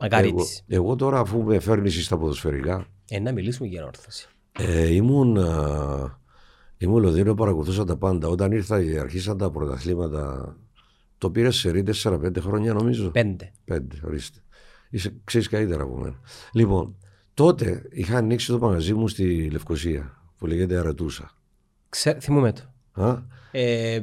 [0.00, 0.64] Μακαρίτης.
[0.66, 2.86] Εγώ, εγώ, τώρα, αφού με φέρνει στα ποδοσφαιρικά.
[3.08, 4.28] Ε, να μιλήσουμε για όρθωση.
[4.58, 6.18] Ε, ήμουν, α,
[6.78, 8.28] ήμουν Λονδίνο, παρακολουθούσα τα πάντα.
[8.28, 10.56] Όταν ήρθα και αρχίσαν τα πρωταθλήματα
[11.22, 13.10] Το πήρε σε ρί 4-5 χρόνια νομίζω.
[13.10, 13.52] Πέντε.
[13.64, 14.38] Πέντε, ορίστε.
[14.90, 16.20] Είσαι, ξέρεις καλύτερα από μένα.
[16.52, 16.96] Λοιπόν,
[17.34, 21.30] τότε είχα ανοίξει το μαγαζί μου στη Λευκοσία που λέγεται Αρατούσα.
[21.88, 22.62] Ξέ, θυμούμαι το.
[23.02, 23.18] Α,
[23.50, 24.00] Ε,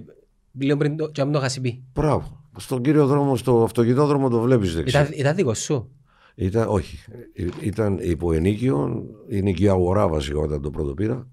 [0.59, 1.83] λίγο πριν το, και να μην το είχα πει.
[1.93, 2.43] μπράβο.
[2.57, 5.01] Στον κύριο δρόμο, στο αυτοκινητόδρομο το βλέπεις δεξιά.
[5.01, 5.89] Ήταν, ήταν δικό σου;
[6.35, 6.97] Ήταν, όχι.
[7.33, 11.27] Ε, Ήταν υπό ενίκιο, η νοικία αγορά βασικά όταν το πρώτο πήρα.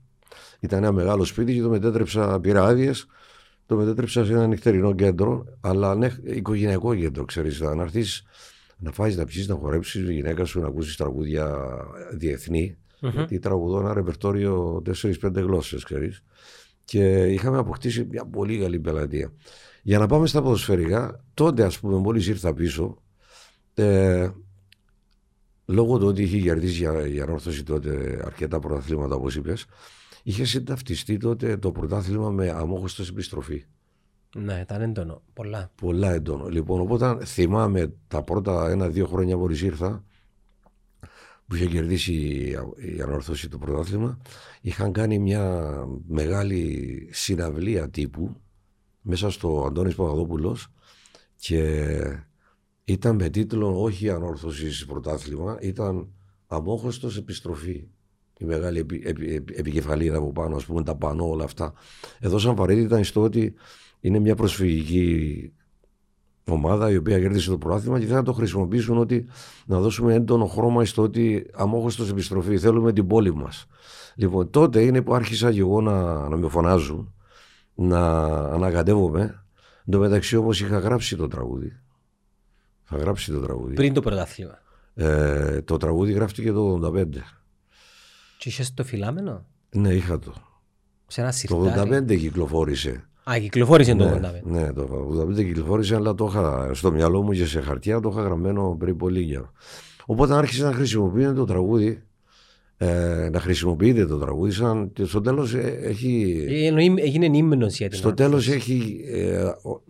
[0.61, 3.07] Ήταν ένα μεγάλο σπίτι και το μετέτρεψα, πήρα άδειες.
[3.67, 8.25] Το μετέτρεψα σε ένα νυχτερινό κέντρο, αλλά ναι, οικογενειακό κέντρο, ξέρεις, να έρθεις
[8.79, 11.77] να φάει, να πιείς, να χορέψεις η γυναίκα σου, να ακούσεις τραγούδια
[12.13, 12.77] διεθνή.
[13.13, 16.23] Γιατί τραγουδώ ένα ρεπερτόριο 4-5 γλώσσες, ξέρεις.
[16.85, 19.33] Και είχαμε αποκτήσει μια πολύ καλή πελατεία.
[19.83, 23.03] Για να πάμε στα ποδοσφαιρικά, τότε, ας πούμε, μόλις ήρθα πίσω,
[23.75, 24.31] ε,
[25.67, 29.67] λόγω του ότι είχε κερδίσει για, για ανόρθωση τότε αρκετά πρωταθλήματα, όπως είπες,
[30.27, 33.65] είχε συνταυτιστεί τότε το πρωτάθλημα με αμόχωστο επιστροφή.
[34.37, 35.23] Ναι, ήταν έντονο.
[35.33, 35.71] Πολλά.
[35.75, 36.49] Πολλά έντονο.
[36.49, 40.05] Λοιπόν, οπότε θυμάμαι τα πρώτα ένα-δύο χρόνια μόλι ήρθα,
[41.47, 42.57] που είχε κερδίσει η-
[42.97, 44.19] η ανόρθωση το πρωτάθλημα,
[44.61, 45.65] είχαν κάνει μια
[46.09, 48.37] μεγάλη συναυλία τύπου
[49.01, 50.69] μέσα στο Αντώνης Παπαδόπουλος
[51.37, 51.91] και
[52.85, 56.09] ήταν με τίτλο όχι ανόρθωση πρωτάθλημα, ήταν
[56.47, 57.89] αμόχωστος επιστροφή.
[58.39, 61.73] Η μεγάλη επι, επι- επι- επικεφαλίδα από πάνω, ας πούμε, τα πανό, όλα αυτά.
[62.21, 63.55] Εδώ σαν βαρύτητα στο ότι
[64.01, 65.53] είναι μια προσφυγική
[66.45, 69.27] ομάδα η οποία κέρδισε το πρωτάθλημα και θέλουν να το χρησιμοποιήσουν ότι
[69.67, 73.67] να δώσουμε έντονο χρώμα στο ότι αμόχωστος επιστροφή, θέλουμε την πόλη μας.
[74.15, 77.15] Λοιπόν, τότε είναι που άρχισα και εγώ να, να με φωνάζουν,
[77.75, 79.21] να ανακατεύομαι.
[79.85, 81.81] Εν τω μεταξύ όμως είχα γράψει το τραγούδι.
[82.85, 83.75] Είχα γράψει το τραγούδι.
[83.75, 84.59] Πριν το πρωτάθλημα.
[84.95, 87.07] Ε, το τραγούδι γράφτηκε το 85.
[88.39, 90.33] Και είχες το φυλάμενο; Ναι, είχα το.
[91.07, 91.91] Σε ένα Το σιρτάρι.
[92.13, 93.05] 85 κυκλοφόρησε.
[93.31, 94.43] Α, κυκλοφόρησε το Ναι, 85.
[94.45, 94.83] ναι, το
[95.31, 98.97] 85 κυκλοφόρησε, αλλά το είχα στο μυαλό μου και σε χαρτιά, το είχα γραμμένο πριν
[98.97, 99.53] πολύ καιρό.
[100.07, 102.03] Οπότε άρχισε να χρησιμοποιείται το τραγούδι,
[102.77, 107.77] ε, να χρησιμοποιείται το τραγούδι, σαν και στο τέλος ε, έχει, Ε, εννοεί- Έγινε ύμνος
[107.77, 108.31] για την στο ανόρθωση.
[108.31, 109.83] τέλος έχει, ε, ο-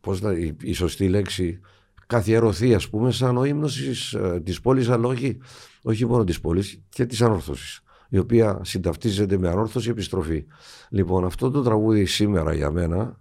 [0.00, 1.60] πώς να, η, η σωστή λέξη,
[2.06, 5.38] καθιερωθεί ας πούμε σαν ο ύμνος της, ε, της πόλης, αλλά όχι,
[5.82, 10.44] όχι μόνο της πόλης και της ανόρθωσης η οποία συνταυτίζεται με ανόρθωση επιστροφή.
[10.90, 13.20] Λοιπόν, αυτό το τραγούδι σήμερα για μένα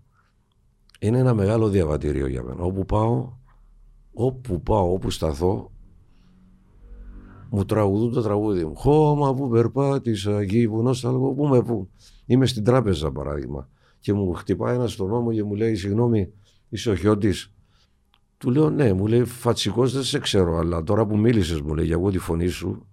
[1.00, 2.63] είναι ένα μεγάλο διαβατήριο για μένα.
[2.63, 3.34] Όπου πάω,
[4.13, 5.72] όπου πάω, όπου σταθώ,
[7.50, 8.76] μου τραγουδούν το τραγούδι μου.
[8.76, 11.89] Χώμα που περπάτησα εκεί που νόσταλγο, πού με πού.
[12.26, 16.34] Είμαι στην τράπεζα παράδειγμα και μου χτυπάει ένας στον νόμο και μου λέει συγγνώμη
[16.70, 17.52] είσαι ο Χιώτης.
[18.38, 21.86] Του λέω ναι, μου λέει φατσικός δεν σε ξέρω αλλά τώρα που μίλησες μου λέει
[21.86, 22.88] για εγώ τη φωνή σου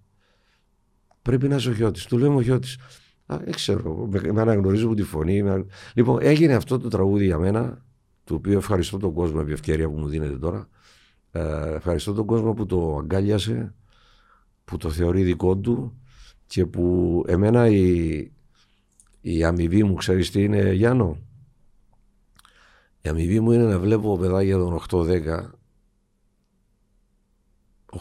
[1.25, 2.05] πρέπει να είσαι ο Χιώτης.
[2.05, 2.77] Του λέω είμαι ο Χιώτης.
[3.25, 5.43] Α, δεν ξέρω, με, με αναγνωρίζουν τη φωνή.
[5.43, 5.65] Με...
[5.93, 7.85] Λοιπόν, έγινε αυτό το τραγούδι για μένα,
[8.23, 10.69] το οποίο ευχαριστώ τον κόσμο επί ευκαιρία που μου δίνεται τώρα.
[11.31, 13.73] Ε, ευχαριστώ τον κόσμο που το αγκάλιασε,
[14.65, 15.97] που το θεωρεί δικό του
[16.47, 18.31] και που εμένα η,
[19.21, 21.17] η αμοιβή μου, ξέρεις τι είναι Γιάννο.
[23.05, 25.49] Η αμοιβή μου είναι να βλέπω παιδάκια των 8-10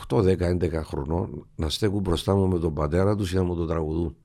[0.09, 4.17] 8-10-11 χρονών να στέκουν μπροστά μου με τον πατέρα τους για να μου το τραγουδούν.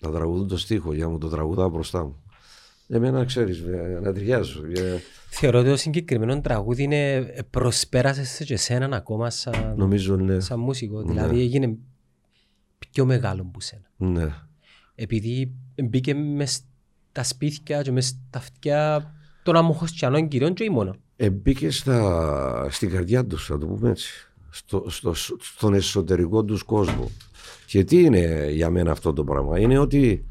[0.00, 2.22] Να τραγουδούν το στίχο για να μου το τραγουδά μπροστά μου.
[2.88, 4.62] Εμένα ξέρεις, ε, να ταιριάζω.
[4.74, 4.98] ε,
[5.30, 10.40] Θεωρώ ότι το συγκεκριμένο τραγούδι είναι ε, προσπέρασε σε και εσέναν ακόμα σαν, Νομίζω ναι.
[10.40, 11.02] σαν μουσικό.
[11.02, 11.76] Δηλαδή έγινε
[12.78, 13.90] πιο μεγάλο που σένα.
[13.96, 14.34] ναι.
[14.94, 15.54] Επειδή
[15.84, 16.62] μπήκε μες
[17.10, 19.12] στα σπίτια και μες στα αυτιά
[19.44, 20.94] των αμοχωστιανών κυρίων και όχι μόνο.
[21.16, 24.28] Ε, μπήκε στα, στην καρδιά τους, θα το πούμε έτσι.
[24.50, 27.10] Στο, στο, στον εσωτερικό τους κόσμο.
[27.66, 30.26] Και τι είναι για μένα αυτό το πράγμα; Είναι ότι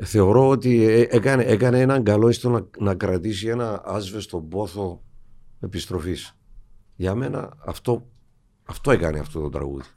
[0.00, 5.02] θεωρώ ότι ε, έκανε, έκανε έναν καλό στο να, να κρατήσει ένα άσβεστο πόθο
[5.60, 6.36] επιστροφής.
[6.96, 8.06] Για μένα αυτό,
[8.64, 9.88] αυτό έκανε αυτό το τραγούδι.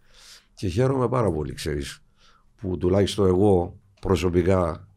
[0.54, 2.00] Και χαίρομαι πάρα πολύ, ξέρεις,
[2.62, 4.88] που τουλάχιστον εγώ προσωπικά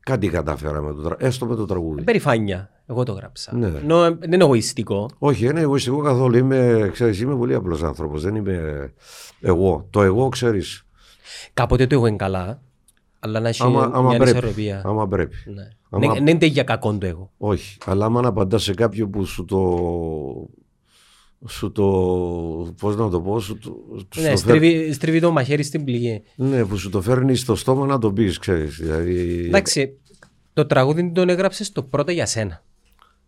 [0.00, 2.02] κάτι κατάφερα με το τραγούδι, έστω με το τραγούδι.
[2.02, 2.70] Περηφάνεια.
[2.92, 3.54] Εγώ το γράψα.
[3.56, 3.66] Ναι.
[3.66, 5.10] Ενώ, ε, δεν είναι εγωιστικό.
[5.18, 6.36] Όχι, είναι εγωιστικό καθόλου.
[6.36, 8.22] Είμαι, ξέρεις, είμαι πολύ απλός άνθρωπος.
[8.22, 8.92] Δεν είμαι
[9.40, 9.86] εγώ.
[9.90, 10.82] Το εγώ, ξέρεις,
[11.54, 12.62] Κάποτε το εγώ είναι καλά,
[13.20, 14.30] αλλά να έχει άμα, άμα μια πρέπει.
[14.30, 14.82] ανισορροπία.
[14.84, 15.36] Άμα πρέπει.
[15.54, 15.68] Ναι.
[15.90, 17.32] Άμα- Ναι, Δεν είναι για κακό το εγώ.
[17.38, 17.78] Όχι.
[17.86, 19.58] Αλλά άμα απαντάς σε κάποιον που σου το...
[21.48, 21.82] Σου το...
[22.80, 23.40] Πώς να το πω...
[23.40, 23.76] Σου το,
[24.14, 26.22] σου Ναι, το στρίβει, στρίβει το μαχαίρι στην πληγή.
[26.36, 28.76] ναι, που σου το φέρνει στο στόμα να το πεις, ξέρεις.
[28.76, 29.98] Δηλαδή, Εντάξει,
[30.52, 32.62] το τραγούδι τον έγραψες το πρώτο για σένα.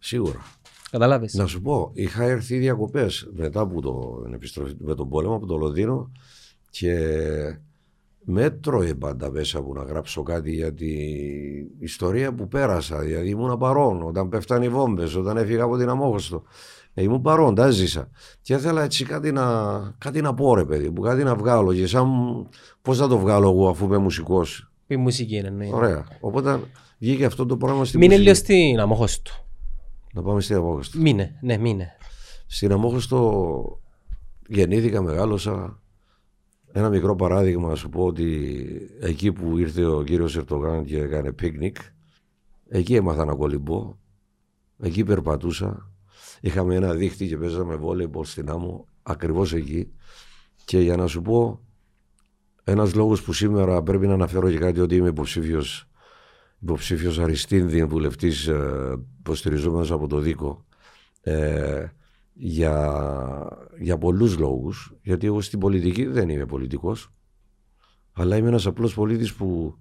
[0.05, 0.45] Σίγουρα.
[0.91, 1.35] Κατάλαβες.
[1.35, 5.47] Να σου πω, είχα έρθει διακοπές μετά από το, την επιστροφή με τον πόλεμο από
[5.47, 6.13] το Λονδίνο
[6.71, 6.97] και
[8.25, 12.99] με έτρωε πάντα μέσα μου να γράψω κάτι για την ιστορία που πέρασα.
[12.99, 16.43] Δηλαδή ήμουν παρόν όταν πέφταν οι βόμβες, όταν έφυγα από την Αμόχωστο.
[16.95, 18.11] Ε, ήμουν παρόν, τα έζησα.
[18.43, 19.45] Και ήθελα έτσι κάτι να,
[19.99, 21.75] κάτι να πω ρε παιδί, που κάτι να βγάλω.
[21.75, 22.09] Και σαν
[22.83, 25.69] πώς θα το βγάλω εγώ αφού είμαι μουσικός; Η μουσική είναι, ναι.
[25.73, 26.07] Ωραία.
[26.21, 26.61] Οπότε
[26.99, 28.29] βγήκε αυτό το πράγμα στην Μείνε μουσική.
[28.29, 29.44] λίγο στην Αμόχωστο.
[30.15, 30.99] Να πάμε στην Αμόχωστο.
[30.99, 31.97] Μείνε, ναι, μείνε.
[32.47, 33.81] Στην Αμόχωστο
[34.49, 35.83] γεννήθηκα, μεγάλωσα.
[36.73, 38.59] Ένα μικρό παράδειγμα να σου πω ότι
[39.01, 41.77] εκεί που ήρθε ο κύριος Ερτογάν και έκανε πίκνικ,
[42.69, 43.99] εκεί έμαθα να κολυμπώ,
[44.79, 45.91] εκεί περπατούσα.
[46.41, 49.93] Είχαμε ένα δίχτυ και παίζαμε βόλεϊμπολ στην άμμο, ακριβώς εκεί.
[50.65, 51.61] Και για να σου πω,
[52.65, 55.89] ένας λόγος που σήμερα πρέπει να αναφέρω και κάτι ότι είμαι υποψήφιος
[56.65, 60.65] υποψήφιος Αριστίνδη, βουλευτής ε, υποστηριζόμενος από το Δίκο.
[61.21, 61.87] Ε,
[62.33, 63.49] για,
[63.79, 67.13] για πολλούς λόγους, γιατί εγώ στην πολιτική δεν είμαι πολιτικός,
[68.13, 69.79] αλλά είμαι ένας απλός πολίτης που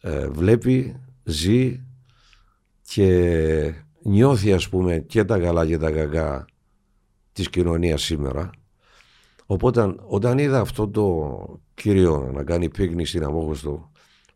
[0.00, 1.84] ε, βλέπει, ζει
[2.82, 6.44] και νιώθει ας πούμε και τα καλά και τα κακά
[7.32, 8.50] της κοινωνίας σήμερα.
[9.46, 13.90] Οπότε όταν είδα αυτό το κύριο να κάνει πίκνη στην Αμόχωστο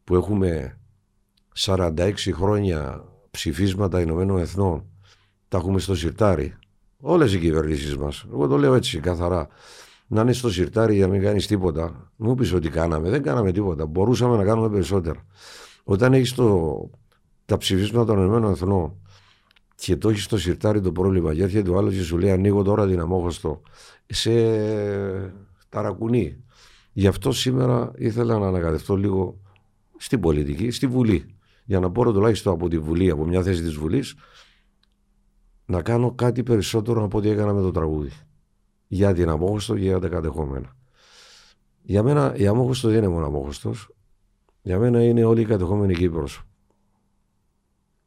[0.04, 0.79] που έχουμε
[1.60, 4.84] 46 χρόνια ψηφίσματα Ηνωμένων Εθνών
[5.48, 6.54] τα έχουμε στο σιρτάρι
[7.00, 8.26] Όλες οι κυβερνήσεις μας.
[8.32, 9.48] Εγώ το λέω έτσι καθαρά.
[10.06, 12.12] Να είναι στο σιρτάρι για να μην κάνεις τίποτα.
[12.16, 13.10] Μου πεις ότι κάναμε.
[13.10, 13.86] Δεν κάναμε τίποτα.
[13.86, 15.26] Μπορούσαμε να κάνουμε περισσότερα.
[15.84, 16.34] Όταν έχεις
[17.44, 18.96] τα ψηφίσματα των Ηνωμένων Εθνών
[19.74, 22.62] και το έχεις στο σιρτάρι το πρόβλημα και έρχεται ο άλλος και σου λέει Ανοίγω
[22.62, 23.62] τώρα την αμόχωστο
[24.06, 24.30] σε
[25.68, 26.44] ταρακουνεί.
[26.92, 29.40] Γι' αυτό σήμερα ήθελα να ανακατευτώ λίγο
[29.96, 31.34] στην πολιτική, στη Βουλή.
[31.70, 34.14] Για να μπορώ τουλάχιστον από τη Βουλή, από μια θέση της Βουλής,
[35.66, 38.10] να κάνω κάτι περισσότερο από ό,τι έκανα με το τραγούδι.
[38.86, 40.76] Για την Αμόχωστο και για τα κατεχόμενα.
[41.82, 43.94] Για μένα η Αμόχωστος δεν είναι μόνο Αμόχωστος.
[44.62, 46.42] Για μένα είναι όλη η κατεχόμενη Κύπρος.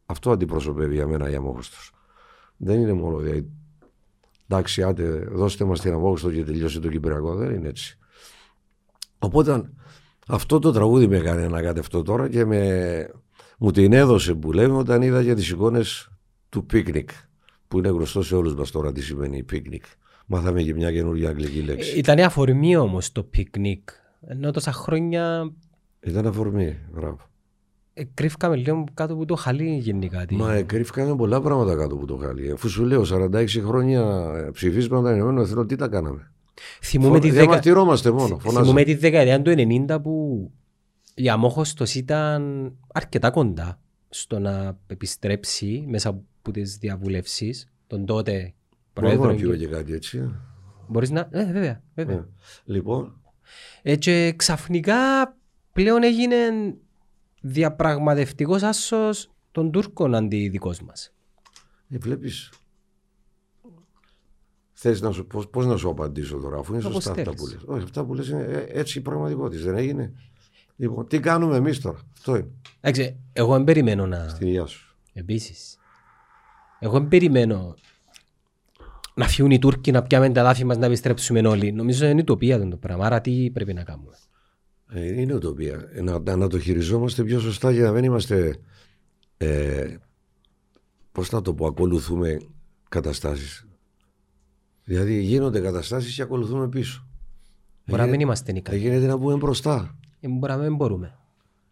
[0.06, 1.92] Αυτό αντιπροσωπεύει για μένα η Αμόχωστος.
[2.58, 3.50] Δεν είναι μόνο δηλαδή,
[4.48, 7.36] εντάξει, άτε, δώστε μας την Αμόχωστο και τελειώσει το Κυπριακό.
[7.36, 7.98] Δεν είναι έτσι.
[9.20, 9.72] Οπότε
[10.28, 13.23] αυτό το τραγούδι με έκανε να κατευτώ τώρα και με,
[13.64, 16.12] μου την έδωσε που λέμε όταν είδα και τις εικόνες
[16.50, 17.10] του πίκνικ
[17.68, 19.84] που είναι γνωστό σε όλους μας τώρα τι σημαίνει πίκνικ.
[20.26, 21.92] Μάθαμε και μια καινούργια αγγλική λέξη.
[21.96, 23.90] Ε, ήταν αφορμή όμως το πικνίκ.
[24.28, 25.52] Ενώ τόσα χρόνια.
[26.00, 27.18] Ήταν αφορμή, μπράβο.
[27.94, 30.26] Ε, κρύφκαμε λίγο κάτω από το χαλί γενικά.
[30.32, 32.52] Μα ε, κρύφκαμε πολλά πράγματα κάτω από το χαλί.
[32.52, 36.32] Αφού σου λέω 46 χρόνια ε, ψηφίσματα Ηνωμένων Εθνών, τι τα κάναμε;
[36.82, 37.62] Θυμούμε, τη, δεκα...
[38.14, 39.54] μόνο, θυμούμε τη δεκαετία του
[39.88, 40.52] 90 που
[41.14, 48.54] η αμόχωστος ήταν αρκετά κοντά στο να επιστρέψει μέσα από τις διαβουλεύσεις των τότε
[48.94, 49.36] πρόεδρων.
[49.36, 50.32] Μπορώ να πει και κάτι έτσι.
[50.88, 51.30] Μπορείς να.
[51.32, 51.84] Ε, βέβαια.
[51.96, 52.16] βέβαια.
[52.16, 52.26] Ε,
[52.66, 53.22] λοιπόν.
[53.82, 54.96] Ε, και ξαφνικά
[55.74, 56.36] πλέον έγινε
[57.42, 59.10] διαπραγματευτικός άσο
[59.52, 61.14] των Τούρκων αντί δικός μας.
[61.90, 62.52] Ε, βλέπεις.
[64.74, 67.64] Θες να σου, πώς, πώς να σου απαντήσω τώρα, αφού είναι σωστά αυτά που λες.
[67.66, 70.14] Όχι, αυτά που λες είναι ε, έτσι η πραγματικότητα, δεν έγινε.
[70.76, 72.48] Λοιπόν, τι κάνουμε εμείς τώρα, αυτό είναι.
[72.82, 74.28] Εντάξει, εγώ δεν περιμένω να...
[74.28, 74.96] Στην υγεία σου.
[75.14, 75.78] Επίσης.
[76.80, 77.76] Εγώ δεν περιμένω
[79.14, 81.72] να φύγουν οι Τούρκοι να πιάμε τα λάθη μας να επιστρέψουμε όλοι.
[81.72, 83.06] Νομίζω είναι ουτοπία το πράγμα.
[83.06, 84.12] Άρα τι πρέπει να κάνουμε.
[84.90, 85.90] Ε, είναι ουτοπία.
[85.94, 88.58] Ε, να, να το χειριζόμαστε πιο σωστά για να μην είμαστε
[89.38, 89.96] ε,
[91.12, 92.38] πώς να το πω, ακολουθούμε
[92.90, 93.68] καταστάσεις.
[94.84, 97.08] Δηλαδή γίνονται καταστάσεις και ακολουθούμε πίσω.
[97.86, 98.80] Μπορεί να μην είμαστε ικανοί.
[98.80, 99.98] Γίνεται να πούμε μπροστά.
[100.24, 101.18] Ε, μπορεί να μην μπορούμε.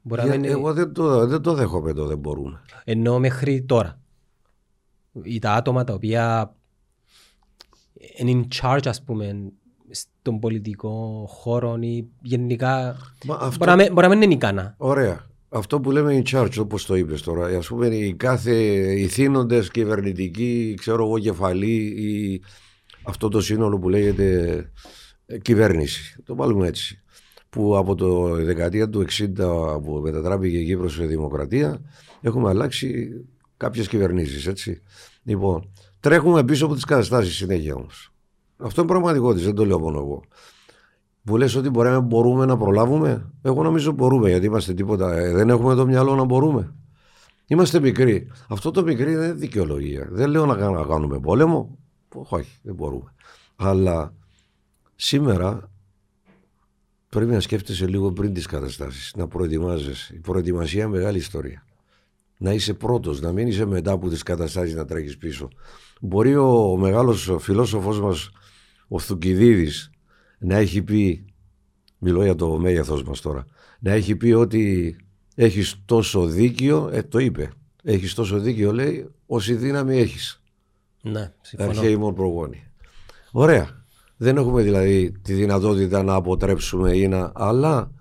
[0.02, 0.46] Μπορεί Για, μην...
[0.46, 2.62] Εγώ δεν το, δεν το δέχομαι το δεν μπορούμε.
[2.84, 4.00] Ενώ μέχρι τώρα
[5.24, 6.56] ή τα άτομα τα οποία
[8.18, 9.52] είναι in charge ας πούμε
[9.90, 13.66] στον πολιτικό χώρο ή γενικά Μα αυτό...
[13.66, 14.76] μπορεί, να, μπορεί να μην είναι ικανά.
[14.78, 15.30] Ωραία.
[15.50, 18.54] Αυτό που λέμε in charge όπως το είπες τώρα, ας πούμε οι κάθε
[18.94, 22.42] ηθήνοντες κυβερνητικοί, ξέρω εγώ κεφαλή ή
[23.04, 24.56] αυτό το σύνολο που λέγεται
[25.26, 26.24] ε, κυβέρνηση.
[26.26, 27.01] Το βάλουμε έτσι.
[27.52, 31.82] Που από το δεκαετία του 60 που μετατράπηκε η Κύπρος σε δημοκρατία
[32.22, 33.10] έχουμε αλλάξει
[33.58, 34.82] κάποιες κυβερνήσεις, έτσι.
[35.24, 38.14] Λοιπόν, τρέχουμε πίσω από τις καταστάσεις συνέχεια όμως.
[38.58, 40.24] Αυτό είναι πραγματικότητα, δεν το λέω μόνο εγώ.
[41.24, 45.18] Που λες ότι μπορούμε, μπορούμε να προλάβουμε; Εγώ νομίζω μπορούμε, γιατί είμαστε τίποτα.
[45.18, 46.74] Ε, δεν έχουμε το μυαλό να μπορούμε.
[47.46, 48.28] Είμαστε μικροί.
[48.50, 50.08] Αυτό το μικρή δεν είναι δικαιολογία.
[50.12, 50.56] Δεν λέω να
[50.86, 51.78] κάνουμε πόλεμο.
[52.14, 53.14] Όχι, δεν μπορούμε.
[53.56, 54.14] Αλλά
[54.96, 55.70] σήμερα
[57.12, 60.14] πρέπει να σκέφτεσαι λίγο πριν τις καταστάσεις, να προετοιμάζεσαι.
[60.14, 61.66] Η προετοιμασία είναι μεγάλη ιστορία
[62.42, 65.48] να είσαι πρώτος, να μην είσαι μετά από τις καταστάσεις να τρέχεις πίσω.
[66.02, 68.30] Μπορεί ο μεγάλος φιλόσοφος μας,
[68.88, 69.92] ο Θουκυδίδης,
[70.38, 71.26] να έχει πει
[71.98, 73.46] μιλώ για το μέγεθος μας τώρα,
[73.80, 74.96] να έχει πει ότι
[75.36, 77.50] έχεις τόσο δίκιο, ε, το είπε.
[77.84, 80.42] Έχεις τόσο δίκιο, λέει, όση δύναμη έχεις.
[81.02, 81.70] Ναι, συμφωνώ.
[81.70, 82.64] Αρχαίοι μόνο προγόνοι.
[83.32, 83.81] Ωραία.
[84.22, 87.32] Δεν έχουμε δηλαδή τη δυνατότητα να αποτρέψουμε ή να.
[87.36, 87.92] Αλλά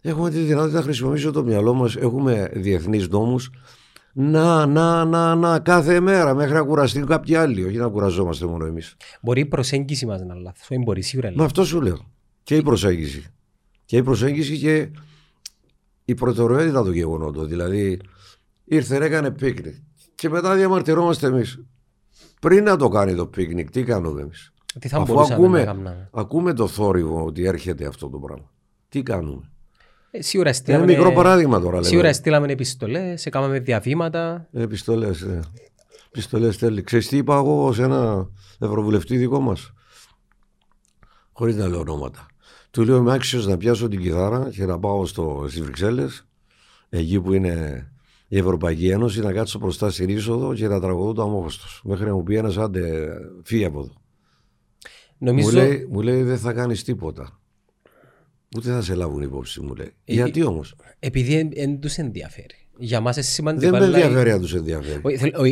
[0.00, 1.96] έχουμε τη δυνατότητα να χρησιμοποιήσουμε το μυαλό μας.
[1.96, 3.50] Έχουμε διεθνείς νόμους.
[4.12, 7.64] Να, να, να, να, κάθε μέρα μέχρι να κουραστεί κάποιοι άλλοι.
[7.64, 8.96] Όχι να κουραζόμαστε μόνο εμείς.
[9.22, 10.68] Μπορεί η προσέγγιση μας να είναι λάθος.
[10.84, 11.32] Μπορεί σίγουρα.
[11.36, 12.10] Μα αυτό σου λέω.
[12.42, 13.26] Και η προσέγγιση.
[13.84, 14.90] Και η προσέγγιση και
[16.04, 17.44] η προτεραιότητα του γεγονότο.
[17.44, 18.00] Δηλαδή,
[18.64, 19.74] ήρθε, έκανε πίκνικ.
[20.14, 21.64] Και μετά διαμαρτυρόμαστε εμείς.
[22.40, 26.52] Πριν να το κάνει το πίκνικ, τι κάνουμε εμείς; Τι θα Αφού ακούμε, να ακούμε
[26.52, 28.50] το θόρυβο ότι έρχεται αυτό το πράγμα.
[28.88, 29.50] Τι κάνουμε;
[30.10, 31.82] Ε, σίγουρα στείλαμε, Ένα μικρό παράδειγμα τώρα.
[31.82, 34.48] Σίγουρα στείλαμε επιστολές, κάναμε διαβήματα.
[34.52, 35.40] Επιστολές, ναι.
[36.08, 36.82] Επιστολές τέλει.
[36.82, 39.72] Ξέρεις τι είπα εγώ σε ένα ευρωβουλευτή δικό μας;
[41.32, 42.26] Χωρίς να λέω ονόματα.
[42.70, 46.26] Του λέω είμαι άξιος να πιάσω την κιθάρα και να πάω στις Βρυξέλλες,
[46.88, 47.86] εκεί που είναι
[48.28, 51.80] η Ευρωπαϊκή Ένωση, να κάτσω μπροστά στην είσοδο και να τραγουδώ το αμόχωστος.
[51.84, 53.08] Μέχρι να μου πει ένας άντε,
[53.42, 53.92] φύγει από εδώ.
[55.22, 55.48] Νομίζω...
[55.48, 57.40] Μου, λέει, μου λέει δεν θα κάνεις τίποτα.
[58.56, 59.92] Ούτε θα σε λάβουν υπόψη, μου λέει.
[60.04, 62.54] Ε, Γιατί όμως; Επειδή δεν τους ενδιαφέρει.
[62.78, 63.70] Για μας είναι σημαντικό.
[63.70, 65.00] Δεν με ενδιαφέρει αν τους ενδιαφέρει.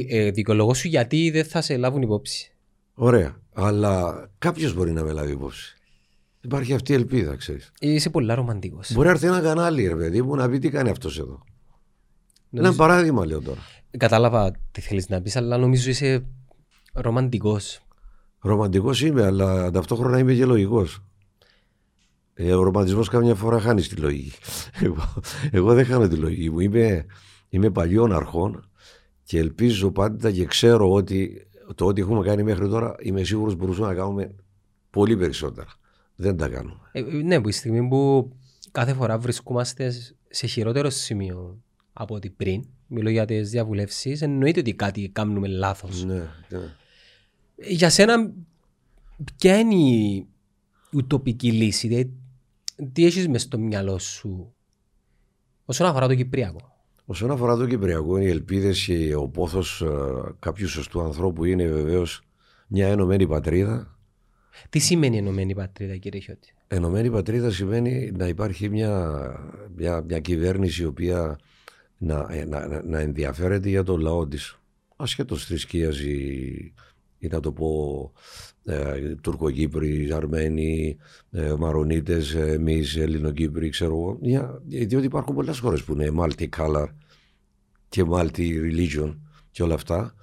[0.09, 2.53] Ε, δικαιολογώ σου γιατί δεν θα σε λάβουν υπόψη.
[2.95, 3.41] Ωραία.
[3.53, 5.77] Αλλά κάποιος μπορεί να με λάβει υπόψη.
[6.41, 7.73] Υπάρχει αυτή η ελπίδα, ξέρεις.
[7.81, 8.93] Είσαι πολύ ρομαντικός.
[8.93, 11.43] Μπορεί να έρθει ένα κανάλι, ρε παιδί μου, να πει τι κάνει αυτός εδώ.
[12.51, 12.73] Νομίζω...
[12.73, 13.61] Ένα παράδειγμα λέω τώρα.
[13.99, 16.25] Κατάλαβα τι θέλεις να πεις, αλλά νομίζω είσαι
[16.93, 17.81] ρομαντικός.
[18.41, 21.03] Ρομαντικός είμαι, αλλά ταυτόχρονα είμαι και λογικός.
[22.35, 24.33] Ε, ο ρομαντισμός καμιά φορά χάνει τη λογική.
[24.81, 26.61] Εγώ, εγώ δεν χάνω τη λογική μου.
[26.61, 27.07] Είμαι,
[27.49, 28.71] είμαι παλιών αρχών
[29.23, 33.87] και ελπίζω πάντα και ξέρω ότι το ό,τι έχουμε κάνει μέχρι τώρα είμαι σίγουρος μπορούσαμε
[33.87, 34.35] να κάνουμε
[34.91, 35.69] πολύ περισσότερα.
[36.15, 36.81] Δεν τα κάνουμε.
[36.93, 38.33] Ε, ναι, που η στιγμή που
[38.71, 39.93] κάθε φορά βρισκόμαστε
[40.29, 41.63] σε χειρότερο σημείο
[41.93, 46.05] από ό,τι πριν, μιλώ για τις διαβουλεύσεις, εννοείται ότι κάτι κάνουμε λάθος.
[46.05, 46.75] Ναι, ναι.
[47.67, 48.33] Για σένα,
[49.39, 50.27] ποια είναι η
[50.93, 52.13] ουτοπική λύση, δηλαδή,
[52.93, 54.55] τι έχεις μες στο μυαλό σου
[55.65, 59.89] όσον αφορά το Κυπριακό; Όσον αφορά το Κυπριακό, οι ελπίδες και ο πόθος ε,
[60.39, 62.23] κάποιου σωστού ανθρώπου είναι βεβαίως
[62.69, 63.99] μια ενωμένη πατρίδα.
[64.71, 69.33] Τι σημαίνει ενωμένη πατρίδα, κύριε Χιώτη; Ενωμένη πατρίδα σημαίνει να υπάρχει μια,
[69.77, 71.39] μια, μια κυβέρνηση η οποία
[71.99, 74.59] να, να, να ενδιαφέρεται για το λαό της.
[74.97, 76.73] Ασχέτως θρησκείας ή
[77.19, 78.13] ή να το πω
[78.65, 80.97] ε, Τουρκοκύπροι, Αρμένοι,
[81.31, 84.19] ε, Μαρονίτες, ε, εμείς Ελληνοκύπροι, ξέρω εγώ.
[84.65, 86.87] διότι υπάρχουν πολλές χώρες που είναι multi-color
[87.89, 89.17] και multi-religion
[89.51, 90.15] και όλα αυτά.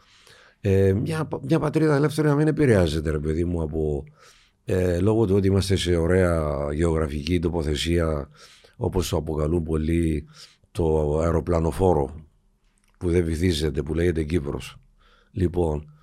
[0.61, 4.03] Ε, μια, μια πατρίδα ελεύθερη να μην επηρεάζεται, ρε παιδί μου, από
[4.65, 8.29] ε, λόγω του ότι είμαστε σε ωραία γεωγραφική τοποθεσία,
[8.75, 10.27] όπως το αποκαλούν πολλοί
[10.71, 12.15] το αεροπλανοφόρο
[12.97, 14.79] που δεν βυθίζεται, που λέγεται Κύπρος.
[15.31, 15.94] Λοιπόν,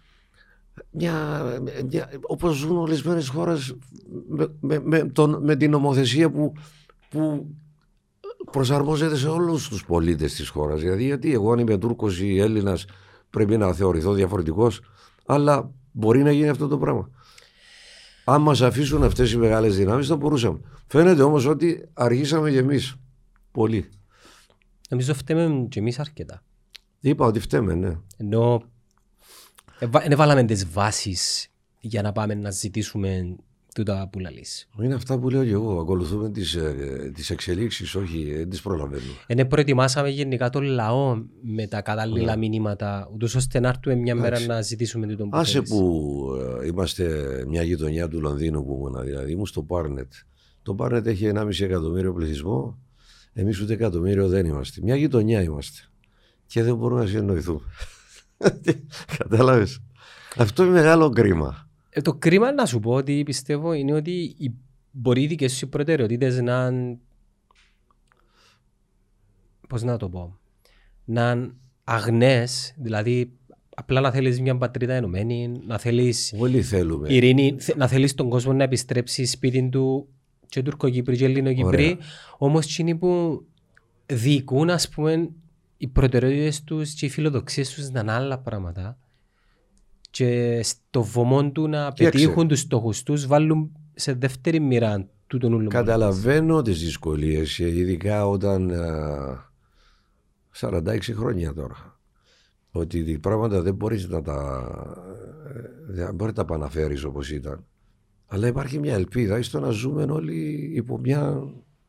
[0.93, 1.43] μια,
[1.91, 3.75] μια, όπως ζουν ορισμένες χώρες
[4.61, 6.53] με, με, με, την νομοθεσία που,
[7.09, 7.47] που
[8.51, 10.81] προσαρμόζεται σε όλους τους πολίτες της χώρας.
[10.81, 12.85] Δηλαδή, γιατί εγώ αν είμαι Τούρκος ή Έλληνας
[13.31, 14.81] πρέπει να θεωρηθώ διαφορετικός,
[15.27, 17.11] αλλά μπορεί να γίνει αυτό το πράγμα.
[18.25, 20.61] Αν μας αφήσουν αυτές οι μεγάλες δυνάμεις θα μπορούσαμε.
[20.87, 22.95] Φαίνεται όμως ότι αργήσαμε και εμείς.
[23.51, 23.89] Πολύ.
[24.89, 26.43] Νομίζω φταίμε και εμείς αρκετά.
[27.01, 27.97] Είπα ότι φταίμε, ναι.
[28.17, 28.63] Ενώ
[29.91, 31.49] δεν βάλαμε τις βάσεις
[31.81, 33.37] για να πάμε να ζητήσουμε
[33.75, 34.69] τούτα που λαλείς.
[34.83, 35.81] Είναι αυτά που λέω και εγώ.
[35.81, 36.59] Ακολουθούμε τις
[37.15, 39.13] τις ε, εξελίξεις, όχι, δεν τις προλαβαίνουμε.
[39.27, 42.39] Είναι προετοιμάσαμε γενικά τον λαό με τα κατάλληλα yeah.
[42.39, 42.49] Ναι.
[42.49, 46.25] μηνύματα, ούτως ώστε να έρθουμε μια μέρα να ζητήσουμε τον που Άσε που
[46.63, 50.13] ε, είμαστε μια γειτονιά του Λονδίνου που ήμουν, δηλαδή ήμουν στο Πάρνετ.
[50.63, 52.79] Το Πάρνετ έχει 1,5 εκατομμύριο πληθυσμό.
[53.33, 54.81] Εμείς ούτε εκατομμύριο δεν είμαστε.
[54.83, 55.81] Μια γειτονιά είμαστε.
[56.47, 57.61] Και δεν μπορούμε να συνεννοηθούμε.
[59.19, 59.83] Κατάλαβες.
[60.37, 61.69] Αυτό είναι μεγάλο κρίμα.
[61.91, 64.55] Ε, το κρίμα να σου πω ότι πιστεύω είναι ότι οι,
[64.91, 66.71] μπορεί οι δικές σου προτεραιότητες να.
[69.69, 70.39] Πώς να το πω;
[71.05, 71.51] Να
[71.85, 73.33] αγνές, δηλαδή
[73.75, 76.35] απλά να θέλεις μια πατρίδα ενωμένη, να θέλεις.
[76.39, 77.13] Όλοι θέλουμε.
[77.13, 80.09] Ειρήνη, να θέλεις τον κόσμο να επιστρέψει σπίτι του
[80.49, 81.99] και Τουρκοκύπροι και Ελληνοκύπροι.
[82.39, 83.43] Όμως, εκείνοι που
[84.07, 85.31] διοικούν, ας πούμε,
[85.83, 88.99] οι προτεραιότητες τους και οι φιλοδοξίες τους ήταν άλλα πράγματα.
[90.11, 95.53] Και στο βωμό του να πετύχουν τους στόχους τους, βάλουν σε δεύτερη μοίρα του τον
[95.53, 95.69] ούλου.
[95.69, 98.71] Καταλαβαίνω τις δυσκολίες, ειδικά όταν.
[98.71, 99.51] Α,
[100.61, 102.01] 46 χρόνια τώρα.
[102.71, 104.67] Ότι πράγματα δεν μπορείς να τα.
[105.87, 107.67] Δεν μπορεί να τα επαναφέρεις όπως ήταν.
[108.27, 111.43] Αλλά υπάρχει μια ελπίδα στο να ζούμε όλοι υπό, μια,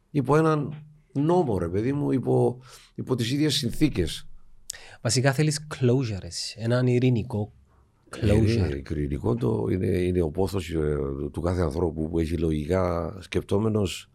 [0.09, 0.73] υπό έναν
[1.13, 2.59] νόμο, ρε παιδί μου, υπό,
[2.95, 4.27] υπό τις ίδιες συνθήκες.
[5.01, 7.51] Βασικά θέλεις closure, έναν ειρηνικό
[8.21, 8.71] closure.
[8.71, 10.97] Ε, ειρηνικό το είναι, είναι ο πόθος ε,
[11.31, 14.09] του κάθε ανθρώπου που έχει λογικά σκεπτόμενος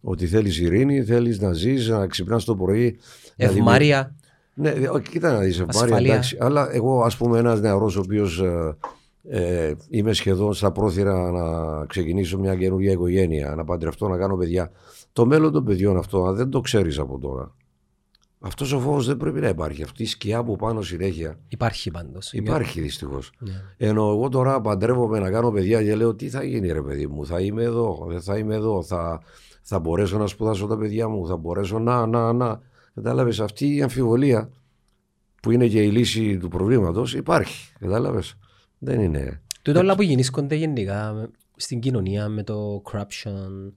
[0.00, 2.98] ότι θέλεις ειρήνη, θέλεις να ζεις, να ξυπνάς το πρωί.
[3.36, 4.14] Ευμάρεια.
[4.54, 4.72] Ναι,
[5.10, 6.36] κοίτα να δεις ευμάρεια, εντάξει.
[6.40, 8.76] Αλλά εγώ ας πούμε ένας νεαρός ο οποίος ε,
[9.28, 14.70] ε, είμαι σχεδόν στα πρόθυρα να ξεκινήσω μια καινούργια οικογένεια, να παντρευτώ, να κάνω παιδιά.
[15.12, 17.54] Το μέλλον των παιδιών αυτό, αν δεν το ξέρεις από τώρα,
[18.40, 19.82] αυτός ο φόβος δεν πρέπει να υπάρχει.
[19.82, 21.38] Αυτή η σκιά που πάνω συνέχεια.
[21.48, 22.32] Υπάρχει πάντως.
[22.32, 23.32] Υπάρχει δυστυχώς.
[23.38, 23.62] Ναι.
[23.76, 27.26] Ενώ εγώ τώρα παντρεύομαι να κάνω παιδιά και λέω τι θα γίνει, ρε παιδί μου,
[27.26, 29.22] θα είμαι εδώ, δεν θα είμαι εδώ, θα,
[29.62, 32.60] θα μπορέσω να σπουδάσω τα παιδιά μου, θα μπορέσω να, να, να.
[32.94, 34.50] Κατάλαβες αυτή η αμφιβολία
[35.42, 37.72] που είναι και η λύση του προβλήματος υπάρχει.
[37.78, 38.38] Κατάλαβες.
[38.78, 39.42] Δεν είναι.
[39.62, 43.72] Τούτο όλα που γεννήσκονται γενικά στην κοινωνία με το corruption,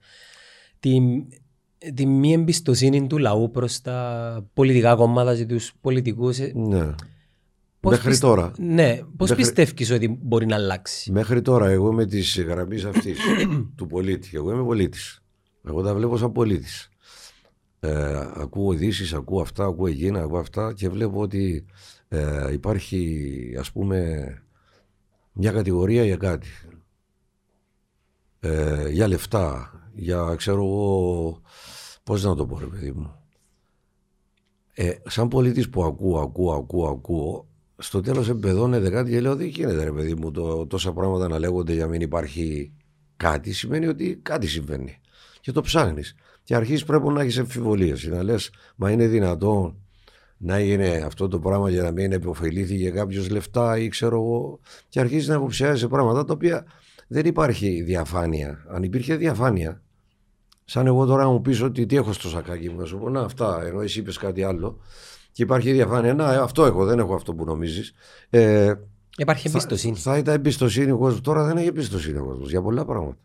[0.82, 1.00] τη,
[1.94, 6.40] τη μη εμπιστοσύνη του λαού προς τα πολιτικά κόμματα και τους πολιτικούς.
[6.40, 6.96] Ε, ναι.
[7.80, 8.52] Πώς Μέχρι τώρα.
[8.58, 9.36] Ναι, πώς Μέχρι...
[9.36, 13.20] πιστεύεις ότι μπορεί να αλλάξει; Μέχρι τώρα, εγώ με της γραμμής αυτής
[13.76, 15.24] του πολίτη, εγώ είμαι πολίτης.
[15.68, 16.90] Εγώ τα βλέπω σαν πολίτης.
[17.80, 21.66] Ε, ακούω ειδήσεις, ακούω αυτά, ακούω εκείνα, ακούω αυτά και βλέπω ότι
[22.08, 24.18] ε, υπάρχει ας πούμε
[25.34, 26.48] μια κατηγορία για κάτι.
[28.40, 31.42] Ε, για λεφτά, για ξέρω εγώ,
[32.04, 33.16] πώς να το πω ρε παιδί μου.
[34.74, 39.48] Ε, σαν πολίτης που ακούω, ακούω, ακούω, ακούω, στο τέλος εμπεδώνεται κάτι και λέω δεν
[39.48, 42.72] γίνεται ρε παιδί μου το, τόσα πράγματα να λέγονται για μην υπάρχει
[43.18, 45.00] κάτι σημαίνει ότι κάτι συμβαίνει
[45.42, 49.82] και το ψάχνεις και αρχίζεις πρέπει να έχεις εμφιβολίες να λες μα είναι δυνατόν
[50.44, 54.60] να έγινε αυτό το πράγμα για να μην επωφελήθηκε κάποιος λεφτά ή ξέρω εγώ.
[54.90, 56.66] Και αρχίζεις να υποψιάζει πράγματα τα οποία
[57.12, 58.66] δεν υπάρχει διαφάνεια.
[58.68, 59.82] Αν υπήρχε διαφάνεια,
[60.66, 63.22] σαν εγώ τώρα μου πεις ότι τι έχω στο σακάκι μου, να σου πω να
[63.22, 64.80] αυτά, ενώ εσύ είπες κάτι άλλο,
[65.32, 66.14] και υπάρχει διαφάνεια.
[66.14, 67.94] Να, αυτό έχω, δεν έχω αυτό που νομίζεις.
[68.30, 68.74] Ε,
[69.18, 69.96] Υπάρχει εμπιστοσύνη.
[69.96, 71.22] Θα, θα ήταν εμπιστοσύνη ο κόσμος.
[71.22, 73.18] Τώρα δεν έχει εμπιστοσύνη ο κόσμος για πολλά πράγματα.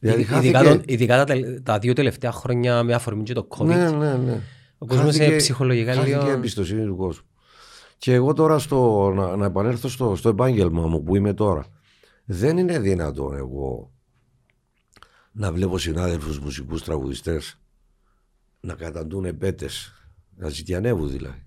[0.00, 3.66] Δηλαδή, ειδικά, ειδικά τα, τα, δύο τελευταία χρόνια με αφορμή και το COVID.
[3.66, 4.40] Ναι, ναι, ναι.
[4.78, 6.18] Ο κόσμος είναι ψυχολογικά λίγο.
[6.18, 7.24] Χάθηκε εμπιστοσύνη του κόσμου.
[7.98, 11.64] Και εγώ τώρα στο, να, να επανέλθω στο, στο επάγγελμα μου που είμαι τώρα.
[12.32, 13.90] Δεν είναι δυνατόν εγώ
[15.32, 17.60] να βλέπω συνάδελφους μουσικούς τραγουδιστές
[18.60, 19.92] να καταντούν επέτες,
[20.36, 21.46] να ζητιανεύουν δηλαδή.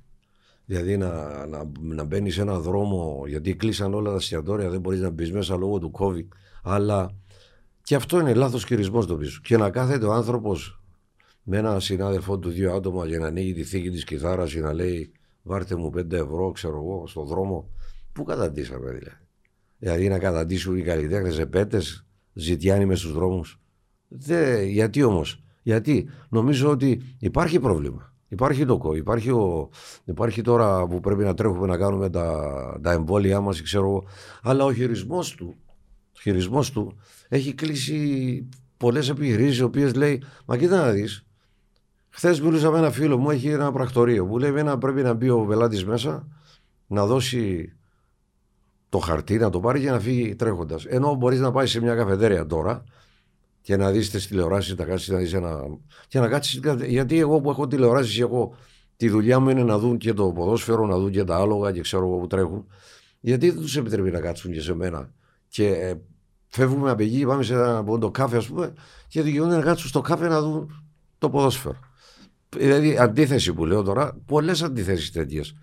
[0.65, 4.99] Δηλαδή να, να, να μπαίνει σε έναν δρόμο, γιατί κλείσαν όλα τα εστιατόρια, δεν μπορείς
[4.99, 6.27] να μπεις μέσα λόγω του COVID.
[6.63, 7.15] Αλλά
[7.83, 9.41] και αυτό είναι λάθος χειρισμός το πίσω.
[9.43, 10.81] Και να κάθεται ο άνθρωπος
[11.43, 14.73] με ένα συνάδελφό του δύο άτομα για να ανοίγει τη θήκη της κιθάρας και να
[14.73, 15.11] λέει
[15.43, 17.69] βάρτε μου πέντε ευρώ ξέρω εγώ στον δρόμο
[18.13, 19.22] πού καταντήσαμε δηλαδή
[19.83, 21.81] δηλαδή να καταντήσουν οι καλλιτέχνες επέτε,
[22.33, 23.59] ζητιάνοι μες στους δρόμους.
[24.07, 28.13] Δε, γιατί όμως γιατί νομίζω ότι υπάρχει πρόβλημα.
[28.27, 29.69] Υπάρχει το κό, υπάρχει, ο,
[30.05, 34.03] υπάρχει τώρα που πρέπει να τρέχουμε να κάνουμε τα, τα εμβόλια μας, ξέρω εγώ,
[34.41, 35.55] αλλά ο χειρισμός του,
[36.15, 41.25] ο χειρισμός του έχει κλείσει πολλές επιχειρήσεις οι οποίες λέει, μα κοίτα να δεις,
[42.15, 45.29] Χθες μιλούσα με ένα φίλο μου, έχει ένα πρακτορείο που λέει: Ένα πρέπει να μπει
[45.29, 46.27] ο πελάτης μέσα,
[46.87, 47.73] να δώσει
[48.93, 50.85] το χαρτί, να το πάρει και να φύγει τρέχοντας.
[50.85, 52.83] Ενώ μπορείς να πάεις σε μια καφετέρια τώρα
[53.61, 55.61] και να δεις τις τηλεοράσεις, να κάτσεις να δεις ένα.
[56.07, 56.59] και να κάτσει.
[56.87, 58.55] Γιατί εγώ που έχω τηλεοράσεις, εγώ
[58.97, 61.81] τη δουλειά μου είναι να δουν και το ποδόσφαιρο, να δουν και τα άλογα και
[61.81, 62.67] ξέρω εγώ που τρέχουν.
[63.19, 65.11] Γιατί δεν τους επιτρέπει να κάτσουν και σε μένα.
[65.47, 65.93] Και ε,
[66.47, 68.73] φεύγουμε από εκεί, πάμε σε ένα πόντο κάφε, ας πούμε,
[69.07, 70.85] και δικαιούνται να κάτσουν στο κάφε να δουν
[71.17, 71.79] το ποδόσφαιρο.
[72.57, 75.55] Δηλαδή, αντίθεση που λέω τώρα, πολλές αντιθέσεις τέτοιες.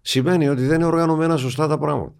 [0.00, 2.14] Σημαίνει ότι δεν είναι οργανωμένα σωστά τα πράγματα.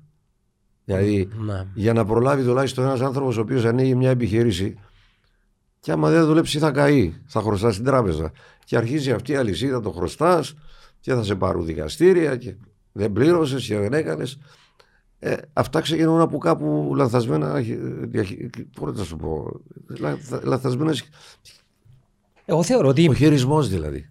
[0.85, 1.67] Δηλαδή, ναι.
[1.75, 4.79] για να προλάβει τουλάχιστον ένας άνθρωπος ο οποίος ανοίγει μια επιχείρηση,
[5.81, 8.33] και άμα δεν δουλέψει θα καεί, θα χρωστά στην τράπεζα.
[8.65, 10.55] Και αρχίζει αυτή η αλυσίδα, το χρωστάς
[11.01, 12.55] και θα σε πάρουν δικαστήρια και
[12.93, 14.39] δεν πλήρωσες και δεν έκανες.
[15.19, 17.63] Ε, αυτά ξεκινούν από κάπου λανθασμένα.
[18.81, 19.61] Πώς να σου πω.
[20.43, 20.95] Λανθασμένε
[22.45, 23.09] εγώ θεωρώ ότι...
[23.09, 24.09] Ο χειρισμός δηλαδή.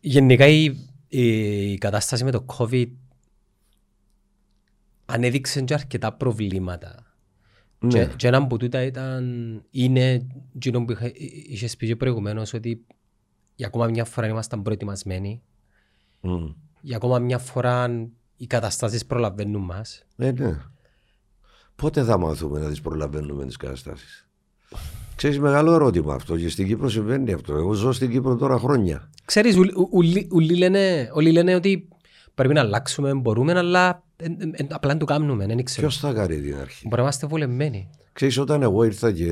[0.00, 0.76] γενικά η,
[1.08, 2.88] η, κατάσταση με το COVID
[5.06, 7.06] ανέδειξε και αρκετά προβλήματα.
[7.78, 7.88] Ναι.
[7.88, 9.24] Και, και ένα από τούτα ήταν,
[9.70, 10.96] είναι εκείνο που
[11.46, 12.84] είχες πει και προηγουμένως ότι
[13.54, 15.42] για ακόμα μια φορά ήμασταν προετοιμασμένοι.
[16.22, 16.54] Mm.
[16.80, 20.04] Για ακόμα μια φορά οι καταστάσεις προλαβαίνουν μας.
[20.16, 20.60] Ναι, ναι.
[21.76, 24.28] Πότε θα μάθουμε να τις προλαβαίνουμε τις καταστάσεις;
[25.16, 27.54] Ξέρεις μεγάλο ερώτημα αυτό και στην Κύπρο συμβαίνει αυτό.
[27.54, 29.10] Εγώ ζω στην Κύπρο τώρα χρόνια.
[29.24, 29.56] Ξέρεις,
[30.30, 31.88] όλοι λένε, λένε ότι
[32.36, 35.46] πρέπει να αλλάξουμε, μπορούμε, αλλά ε, ε, ε, απλά να το κάνουμε.
[35.64, 37.90] Ποιος θα κάνει την αρχή; Μπορεί να είμαστε βολεμένοι.
[38.12, 39.30] Ξέρεις όταν εγώ ήρθα και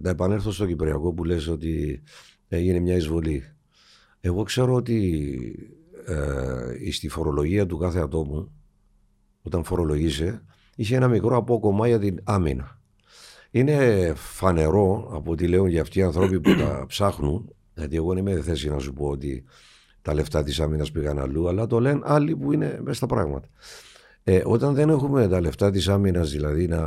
[0.00, 2.02] να επανέλθω στο Κυπριακό που λες ότι
[2.48, 3.42] έγινε μια εισβολή.
[4.20, 5.18] Εγώ ξέρω ότι
[6.06, 8.52] ε, στη φορολογία του κάθε ατόμου
[9.42, 10.42] όταν φορολογείσαι
[10.76, 12.80] είχε ένα μικρό απόκομμα για την άμυνα.
[13.50, 18.26] Είναι φανερό από ό,τι λέω για αυτοί οι άνθρωποι που τα ψάχνουν, γιατί εγώ δεν
[18.26, 19.44] είμαι θέση να σου πω ότι
[20.04, 23.48] τα λεφτά της άμυνας πήγαν αλλού, αλλά το λένε άλλοι που είναι μέσα στα πράγματα.
[24.24, 26.82] Ε, όταν δεν έχουμε τα λεφτά της άμυνας, δηλαδή να,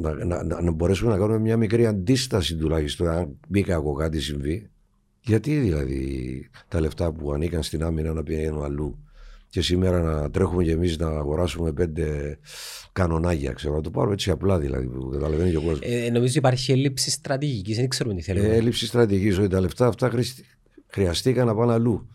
[0.00, 4.70] να, να, να, μπορέσουμε να κάνουμε μια μικρή αντίσταση τουλάχιστον, αν μπήκα από κάτι συμβεί,
[5.20, 8.98] γιατί δηλαδή τα λεφτά που ανήκαν στην άμυνα να πηγαίνουν αλλού
[9.48, 12.38] και σήμερα να τρέχουμε κι εμείς να αγοράσουμε πέντε
[12.92, 15.80] κανονάγια, ξέρω, να το πάρουμε έτσι απλά δηλαδή, που καταλαβαίνει και ο κόσμος.
[15.82, 18.48] Ε, νομίζω υπάρχει έλλειψη στρατηγικής, δεν ξέρουμε τι θέλουμε.
[18.48, 20.08] Ε, έλλειψη στρατηγικής, ότι τα λεφτά αυτά
[20.88, 22.08] χρειαστήκαν να πάνε αλλού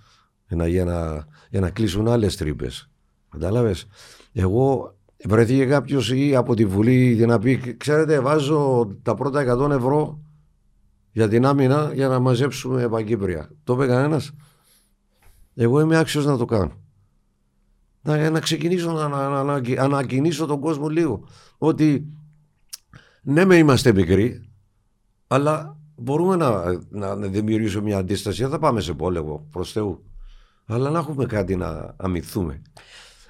[0.47, 2.89] για, να, για να κλείσουν άλλες τρύπες.
[3.29, 3.87] Κατάλαβες;
[4.33, 4.95] Εγώ
[5.25, 10.19] βρεθήκε κάποιος ή από τη Βουλή για να πει: Ξέρετε, βάζω τα πρώτα 100 ευρώ
[11.11, 13.49] για την άμυνα για να μαζέψουμε επαγκύπρια.
[13.63, 14.31] Το είπε κανένας;
[15.55, 16.81] Εγώ είμαι άξιος να το κάνω
[18.03, 21.27] να, να ξεκινήσω να, να, να, να ανακοινήσω τον κόσμο λίγο.
[21.57, 22.07] Ότι
[23.21, 24.49] ναι, με είμαστε μικροί,
[25.27, 28.41] αλλά μπορούμε να, να, να δημιουργήσουμε μια αντίσταση.
[28.41, 30.03] Δεν θα πάμε σε πόλεμο προς Θεού.
[30.65, 32.61] Αλλά να έχουμε κάτι να αμυθούμε.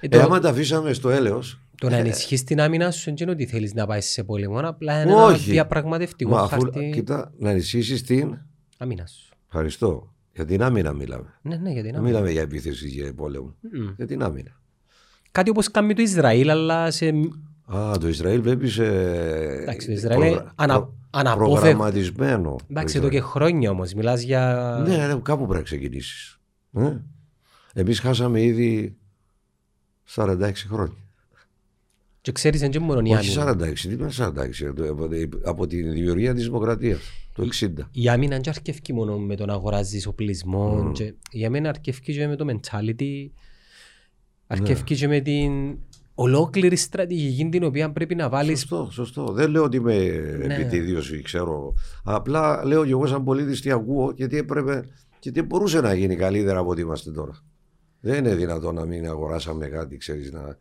[0.00, 0.18] Ε, το...
[0.18, 1.42] ε, άμα τα αφήσαμε στο έλεο.
[1.78, 4.58] Το να ε, ενισχύεις την άμυνα σου δεν είναι ότι θέλεις να πάεις σε πόλεμο,
[4.58, 6.90] απλά είναι ένα διαπραγματευτικό Μα, αφού, χαρτί.
[6.94, 8.38] Κοίτα, να ενισχύσεις την
[8.78, 9.34] άμυνα σου.
[9.46, 10.12] Ευχαριστώ.
[10.32, 11.38] Για την άμυνα μιλάμε.
[11.42, 12.10] Ναι, ναι, για την άμυνα.
[12.10, 13.54] Μιλάμε για επίθεση για πόλεμο.
[13.62, 13.94] Mm.
[13.96, 14.60] Για την άμυνα.
[15.32, 17.06] Κάτι όπως κάνει το Ισραήλ, αλλά σε...
[17.74, 18.84] Α, το Ισραήλ βλέπει σε...
[19.62, 20.88] Εντάξει, το Ισραήλ είναι ανα...
[21.22, 22.56] προγραμματισμένο.
[22.70, 24.84] Εντάξει, εδώ και χρόνια όμως, μιλάς για...
[24.86, 26.40] Ναι, ναι, κάπου πρέπει να ξεκινήσεις.
[26.72, 26.96] Ε;
[27.74, 28.96] Εμείς χάσαμε ήδη
[30.14, 30.96] 46 χρόνια.
[32.20, 34.32] Και ξέρεις δεν μόνο η Όχι 46, τι είναι 46,
[35.44, 37.00] από τη δημιουργία της δημοκρατίας,
[37.34, 37.68] το 60.
[37.90, 41.12] Η άμυνα δεν αρκεύει μόνο με τον αγοράζεις οπλισμό, mm.
[41.30, 43.28] για μένα αρκεύει και με το mentality
[44.46, 45.78] Αρκεύει και με την
[46.14, 48.56] ολόκληρη στρατηγική την οποία πρέπει να βάλει.
[48.56, 49.24] Σωστό, σωστό.
[49.32, 49.94] Δεν λέω ότι είμαι
[50.46, 50.54] ναι.
[50.54, 51.74] επιτιδίωση, ξέρω.
[52.04, 54.84] Απλά λέω και εγώ σαν πολίτης τι ακούω γιατί έπρεπε
[55.18, 57.32] και τι μπορούσε να γίνει καλύτερα από ό,τι είμαστε τώρα.
[58.00, 60.58] Δεν είναι δυνατόν να μην αγοράσαμε κάτι, ξέρεις να.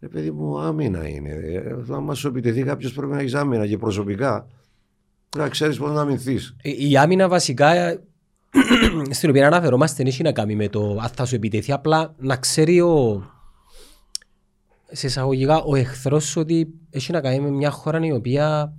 [0.00, 1.30] Ε, παιδί μου, άμυνα είναι.
[1.30, 4.46] Ε, αν μας σου επιτεθεί κάποιος πρέπει να έχεις άμυνα και προσωπικά.
[5.36, 6.56] Να ξέρεις πώς να αμυνθείς.
[6.62, 8.00] Η άμυνα βασικά
[9.10, 12.36] στην οποία αναφερόμαστε δεν έχει να κάνει με το αν θα σου επιτεθεί, απλά να
[12.36, 13.22] ξέρει ο,
[14.90, 18.72] σε εισαγωγικά ο εχθρός ότι έχει να κάνει με μια χώρα η οποία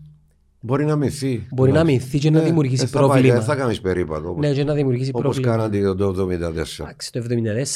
[0.62, 1.48] Μπορεί να μυθεί.
[1.52, 3.34] Μπορεί να μυθεί και να ναι, δημιουργήσει ε, πρόβλημα.
[3.34, 4.36] Δεν θα κάνεις περίπατο.
[4.40, 5.54] Ναι, και να δημιουργήσει όπως πρόβλημα.
[5.54, 6.80] Όπω κάνατε το 1974.
[6.80, 7.22] Εντάξει, το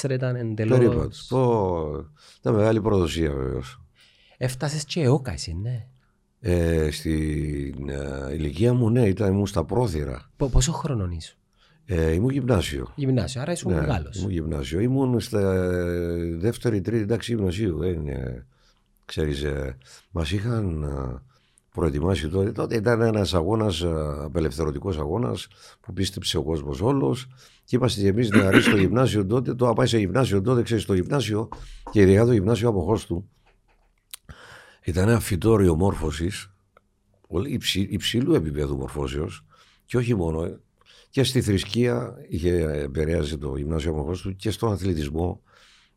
[0.07, 0.77] 1974 ήταν εντελώ.
[0.77, 1.27] Περίπατος.
[1.27, 2.05] Το...
[2.39, 3.81] Ήταν μεγάλη προδοσία βεβαίως.
[4.37, 5.87] Έφτασες και αιώκα, εσύ, ναι.
[6.39, 10.31] Ε, στην ε, ηλικία μου, ναι, ήταν, ήμουν στα πρόθυρα.
[10.51, 11.37] πόσο χρόνο είσαι;
[11.85, 12.91] Ε, ήμουν γυμνάσιο.
[12.95, 14.17] Γυμνάσιο, άρα ήσουν ναι, μεγάλος.
[14.17, 14.79] Ήμουν γυμνάσιο.
[14.79, 15.69] Ήμουν στα
[16.37, 17.81] δεύτερη, τρίτη τάξη γυμνασίου.
[17.81, 18.45] Ε,
[19.05, 19.77] ξέρεις, ε,
[20.11, 21.21] μας είχαν ε,
[21.71, 22.51] προετοιμάσει τότε.
[22.51, 23.91] Τότε ήταν ένας αγώνας, ε,
[24.23, 25.47] απελευθερωτικός αγώνας
[25.81, 27.27] που πίστεψε ο κόσμος όλος.
[27.63, 29.53] Και είμαστε και εμεί νεαροί στο γυμνάσιο τότε.
[29.55, 31.49] Το πάει σε γυμνάσιο τότε, ξέρεις, στο γυμνάσιο
[31.91, 33.29] και ειδικά το γυμνάσιο από του.
[34.83, 36.47] Ήταν ένα φυτόριο μόρφωσης
[37.89, 39.45] υψηλού επίπεδου μορφώσεως
[39.85, 40.59] και όχι μόνο
[41.13, 42.53] και στη θρησκεία είχε
[42.83, 45.41] επηρεάσει το γυμνάσιο αμοχώς του και στον αθλητισμό.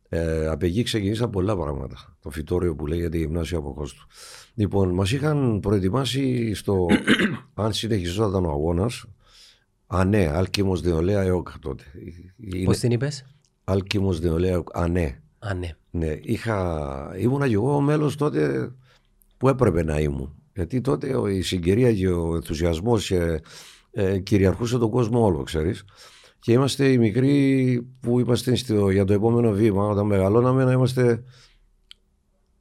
[0.08, 2.16] Ε, από εκεί ξεκινήσαν πολλά πράγματα.
[2.20, 4.06] Το φυτόριο που λέγεται γυμνάσιο αμοχώς του.
[4.54, 6.86] Λοιπόν, μας είχαν προετοιμάσει στο.
[7.54, 9.04] αν συνεχιζόταν ο αγώνας.
[9.86, 11.84] Α, ναι, Άλκημος Δεολαία ΕΟΚ τότε.
[12.64, 13.26] Πώς την είπες,
[13.64, 14.76] Άλκημος Δεολαία ΕΟΚ.
[14.78, 15.20] Α, ναι.
[15.38, 15.76] Α, ναι.
[15.90, 16.18] ναι.
[16.22, 17.10] Είχα...
[17.18, 18.72] Ήμουνα και εγώ μέλος τότε
[19.36, 20.34] που έπρεπε να ήμουν.
[20.54, 23.40] Γιατί τότε η συγκυρία και ο ενθουσιασμός και
[23.98, 25.84] ε, κυριαρχούσε τον κόσμο όλο, ξέρεις.
[26.38, 31.22] Και είμαστε οι μικροί που είμαστε στο, για το επόμενο βήμα, όταν μεγαλώναμε, να είμαστε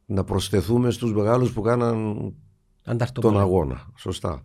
[0.06, 2.34] να προσθεθούμε στους μεγάλους που κάναν
[3.14, 3.88] τον αγώνα.
[3.96, 4.42] Σωστά.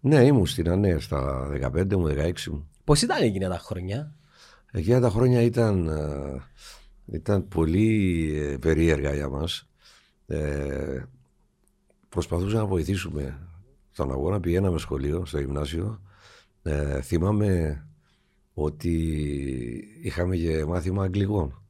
[0.00, 2.68] Ναι, ήμουν στην ΑΝΕ στα 15 μου, 16 μου.
[2.84, 4.14] Πώς ήταν εκείνα τα χρόνια;
[4.72, 6.42] Εκείνα τα χρόνια ήταν, ε,
[7.16, 9.68] ήταν πολύ ε, περίεργα για μας.
[10.26, 11.02] Ε,
[12.08, 13.38] προσπαθούσαμε να βοηθήσουμε
[13.90, 16.00] στον αγώνα, πηγαίναμε σχολείο, στο γυμνάσιο
[16.62, 17.82] ε, θυμάμαι
[18.54, 18.94] ότι
[20.02, 21.62] είχαμε και μάθημα αγγλικών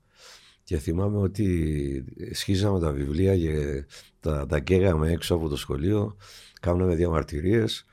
[0.64, 3.84] και θυμάμαι ότι σχίζαμε τα βιβλία και
[4.20, 6.16] τα, τα καίγαμε έξω από το σχολείο
[6.60, 7.84] κάναμε διαμαρτυρίες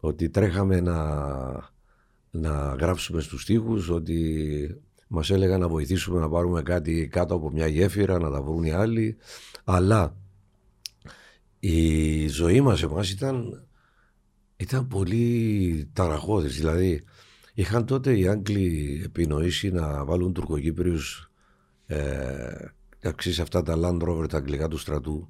[0.00, 0.96] ότι τρέχαμε να,
[2.30, 4.82] να γράψουμε στους τοίχους ότι
[5.14, 8.72] μας έλεγαν να βοηθήσουμε να πάρουμε κάτι κάτω από μια γέφυρα να τα βρουν οι
[8.72, 9.16] άλλοι.
[9.64, 10.16] Αλλά
[11.60, 13.66] η ζωή μας εμάς ήταν,
[14.62, 16.56] ήταν πολύ ταραχώδης.
[16.56, 17.04] Δηλαδή
[17.54, 21.30] είχαν τότε οι Άγγλοι επινοήσει να βάλουν τουρκοκύπριους
[21.86, 22.72] ε,
[23.40, 25.28] αυτά τα Land Rover τα αγγλικά του στρατού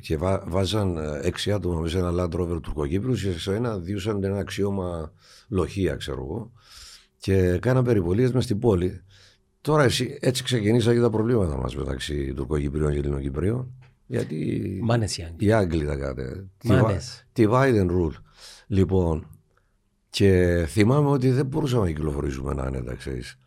[0.00, 3.78] και βά, βάζαν ε, έξι άτομα μέσα σε ένα Land Rover τουρκοκύπριους και σε ένα
[3.78, 5.12] διούσαν ένα αξιώμα
[5.48, 6.52] λοχεία ξέρω εγώ
[7.18, 9.02] και κάναν περιπολίες μες στην πόλη.
[9.60, 13.72] Τώρα εσύ, έτσι ξεκινήσαν και τα προβλήματα μας μεταξύ τουρκοκυπρίων και ελληνοκυπρίων
[14.08, 15.46] γιατί Μάνες οι Άγγλοι.
[15.46, 16.50] οι Άγγλοι τα κάνουν.
[16.64, 17.26] Μάνες.
[17.36, 18.12] Divide and rule.
[18.66, 19.26] Λοιπόν,
[20.10, 23.38] και θυμάμαι ότι δεν μπορούσαμε να κυκλοφορήσουμε να άνετα, ξέρεις.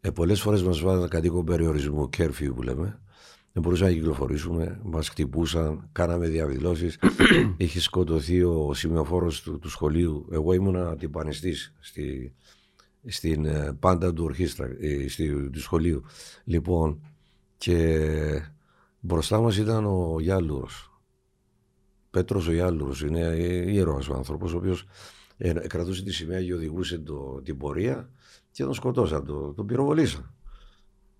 [0.00, 3.00] Ε, Πολλές φορές μας βάζανε κατοίκον περιορισμού, κέρφιου που λέμε.
[3.52, 6.98] Δεν μπορούσαμε να κυκλοφορήσουμε, μας χτυπούσαν, κάναμε διαδηλώσεις.
[7.56, 10.26] Είχε σκοτωθεί ο σημειοφόρος του, του σχολείου.
[10.32, 12.34] Εγώ ήμουνα τυπανιστή στη,
[13.06, 16.02] στην ε, πάντα του ορχήστρα, ε, στη, του σχολείου.
[16.44, 17.00] Λοιπόν,
[17.58, 17.98] και
[19.00, 21.00] μπροστά μας ήταν ο Γιάλουρος.
[22.10, 23.20] Πέτρος ο Γιάλουρος είναι
[23.66, 24.86] ήρωας ο άνθρωπος ο οποίος
[25.36, 28.10] ε, κρατούσε τη σημαία και οδηγούσε το, την πορεία
[28.52, 30.34] και τον σκοτώσαν, τον, τον πυροβολήσαν.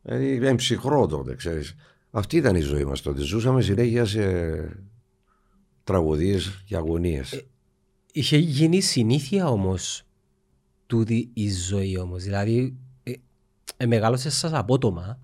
[0.02, 1.74] Δηλαδή είναι ψυχρό τότε, ξέρεις.
[2.10, 3.20] Αυτή ήταν η ζωή μας τότε.
[3.20, 4.22] Ζούσαμε συνέχεια σε
[5.84, 7.32] τραγωδίες και αγωνίες.
[7.32, 7.46] Ε,
[8.12, 10.02] είχε γίνει συνήθεια όμως
[10.86, 12.22] τούτη η ζωή όμως.
[12.22, 13.12] Δηλαδή ε,
[13.76, 15.20] ε, μεγάλωσες σας απότομα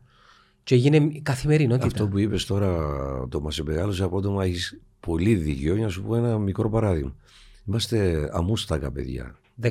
[0.67, 1.87] και έγινε καθημερινότητα.
[1.87, 2.77] Αυτό που είπες τώρα,
[3.29, 5.75] το μας μεγάλωσε απότομα, έχεις πολύ δίκιο.
[5.75, 7.15] Για να σου πω ένα μικρό παράδειγμα.
[7.65, 9.35] Είμαστε αμούστακα παιδιά.
[9.63, 9.69] 16-17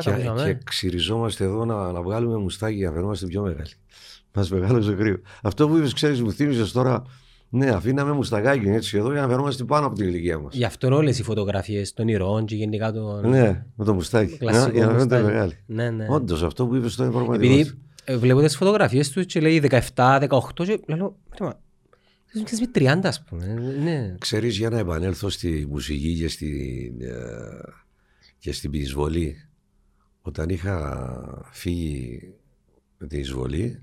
[0.00, 0.10] και,
[0.44, 3.70] και ξυριζόμαστε εδώ να, να βγάλουμε μουστάκι για να φαινόμαστε πιο μεγάλοι.
[4.34, 5.20] Μας μεγάλωσε κρύο.
[5.42, 7.02] Αυτό που είπες, ξέρεις, μου θύμιζε τώρα.
[7.48, 10.54] Ναι, αφήναμε μουστακάκι έτσι εδώ για να φαινόμαστε πάνω από την ηλικία μας.
[10.54, 13.28] Γι' αυτό όλες οι φωτογραφίες των ηρώων και γενικά των.
[13.28, 14.38] Ναι, με το μουστάκι.
[14.44, 15.58] Ναι, για να φαίνονται μεγάλοι.
[15.66, 16.06] Ναι, ναι.
[16.08, 17.52] Όντως, αυτό που είπες τώρα είναι πραγματικό.
[17.52, 17.72] Επειδή ε,
[18.16, 19.62] βλέπω τις φωτογραφίες τους και λέει
[19.94, 21.18] 17-18 και λέω.
[22.32, 23.54] Είσαι με 30 ας πούμε.
[23.82, 24.14] Ναι.
[24.18, 27.12] Ξέρεις για να επανέλθω στη μουσική και, στη, ε,
[28.38, 29.48] και στην εισβολή.
[30.22, 32.34] Όταν είχα φύγει
[32.98, 33.82] με την εισβολή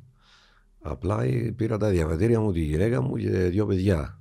[0.81, 4.19] απλά πήρα τα διαβατήρια μου, τη γυναίκα μου και δύο παιδιά.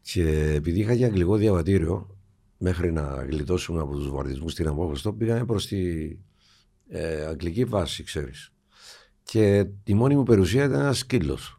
[0.00, 2.16] Και επειδή είχα και αγγλικό διαβατήριο
[2.58, 6.10] μέχρι να γλιτώσουμε από τους βαρδισμούς στην Αμόχωστο πήγαμε προς τη
[6.88, 8.53] ε, αγγλική βάση ξέρεις.
[9.24, 11.58] Και η μόνη μου περιουσία ήταν ένας σκύλος.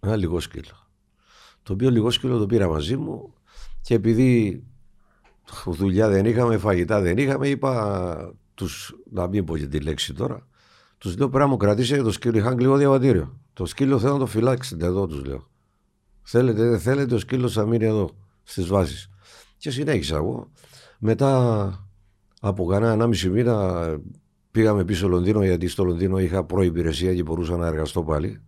[0.00, 0.84] Ένα λίγο σκύλο
[1.64, 3.34] το οποίο λίγο σκύλο το πήρα μαζί μου
[3.80, 4.62] και επειδή
[5.66, 10.46] δουλειά δεν είχαμε, φαγητά δεν είχαμε, είπα τους, να μην πω και τη λέξη τώρα,
[10.98, 12.38] τους λέω πρέπει να μου κρατήσει το σκύλο.
[12.38, 13.40] Είχαν αγγλικό διαβατήριο.
[13.52, 15.46] Το σκύλο θέλω να το φυλάξετε εδώ, τους λέω.
[16.22, 18.10] Θέλετε, δεν θέλετε, ο σκύλος θα μείνει εδώ
[18.42, 19.10] στις βάσεις.
[19.56, 20.50] Και συνέχισα εγώ.
[20.98, 21.86] Μετά
[22.40, 23.82] από κανένα ανάμιση μήνα
[24.54, 28.40] πήγαμε πίσω στο Λονδίνο, γιατί στο Λονδίνο είχα προϋπηρεσία και μπορούσα να εργαστώ πάλι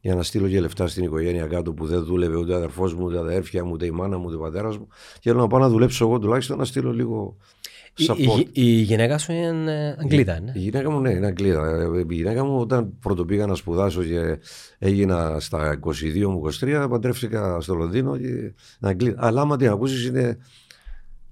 [0.00, 3.04] για να στείλω και λεφτά στην οικογένεια κάτω που δεν δούλευε ούτε ο αδερφός μου,
[3.04, 4.86] ούτε αδέρφια μου, ούτε η μάνα μου, ούτε ο πατέρας μου.
[5.14, 7.36] Και θέλω να πάω να δουλέψω εγώ τουλάχιστον να στείλω λίγο.
[8.06, 8.16] Support.
[8.16, 10.52] Η, η, η, γυναίκα σου είναι Αγγλίδα, ναι.
[10.54, 11.90] Η γυναίκα μου, ναι, είναι Αγγλίδα.
[12.08, 14.38] Η γυναίκα μου, όταν πρώτο πήγα να σπουδάσω και
[14.78, 19.16] έγινα στα 22 μου 23, παντρεύτηκα στο Λονδίνο και Αγγλίδα.
[19.18, 20.38] Αλλά άμα την ακούσεις, είναι.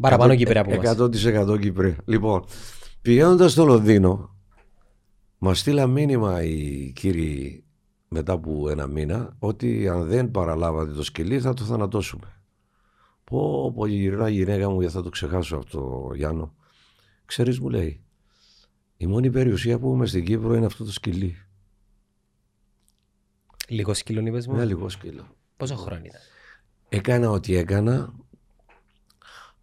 [0.00, 0.96] Παραπάνω Κύπρια από εμά.
[1.54, 1.96] 100% Κύπρια.
[2.04, 2.44] Λοιπόν,
[3.02, 4.36] πηγαίνοντας στο Λονδίνο,
[5.38, 7.64] μας στείλα μήνυμα οι κύριοι
[8.08, 12.42] μετά από ένα μήνα ότι αν δεν παραλάβατε το σκυλί θα το θανατώσουμε.
[13.24, 16.54] Πω, πω γυρνά η γυναίκα μου, γιατί θα το ξεχάσω αυτό, Γιάννο.
[17.24, 18.00] Ξέρεις μου λέει,
[18.96, 21.36] η μόνη περιουσία που έχουμε στην Κύπρο είναι αυτό το σκυλί.
[23.68, 25.26] Λίγο σκύλο είπες μου; Ναι, λίγο σκύλο.
[25.56, 26.20] Πόσο χρόνο ήταν;
[26.88, 28.14] Έκανα ό,τι έκανα.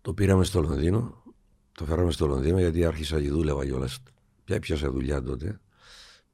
[0.01, 1.18] Το πήραμε στο Λονδίνο.
[1.79, 3.99] Το φέραμε στο Λονδίνο γιατί άρχισα και δούλευα κιόλας.
[4.43, 5.59] Πια έπιασα δουλειά τότε.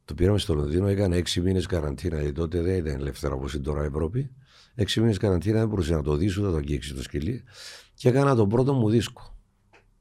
[0.06, 3.64] Το πήραμε στο Λονδίνο, έκανε έξι μήνες καραντίνα, γιατί τότε δεν ήταν ελεύθερα όπως είναι
[3.64, 4.32] τώρα η Ευρώπη.
[4.76, 7.44] Έξι μήνες καραντίνα δεν μπορούσες να το δεις ούτε να το αγγίξεις το σκυλί.
[7.94, 9.35] Και έκανα τον πρώτο μου δίσκο.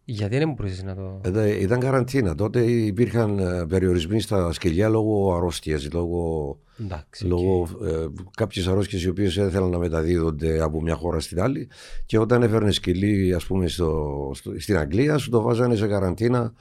[0.07, 1.21] Γιατί δεν μπορούσες να το.
[1.25, 2.35] Ε, ήταν καραντίνα.
[2.35, 9.09] Τότε υπήρχαν ε, περιορισμοί στα σκυλιά λόγω αρρώστιας, λόγω, Εντάξει, λόγω ε, κάποιες αρρώστιες οι
[9.09, 11.69] οποίες ήθελαν να μεταδίδονται από μια χώρα στην άλλη.
[12.07, 16.53] Και όταν έφερνε σκυλί, ας πούμε, στο, στο, στην Αγγλία, σου το βάζανε σε καραντίνα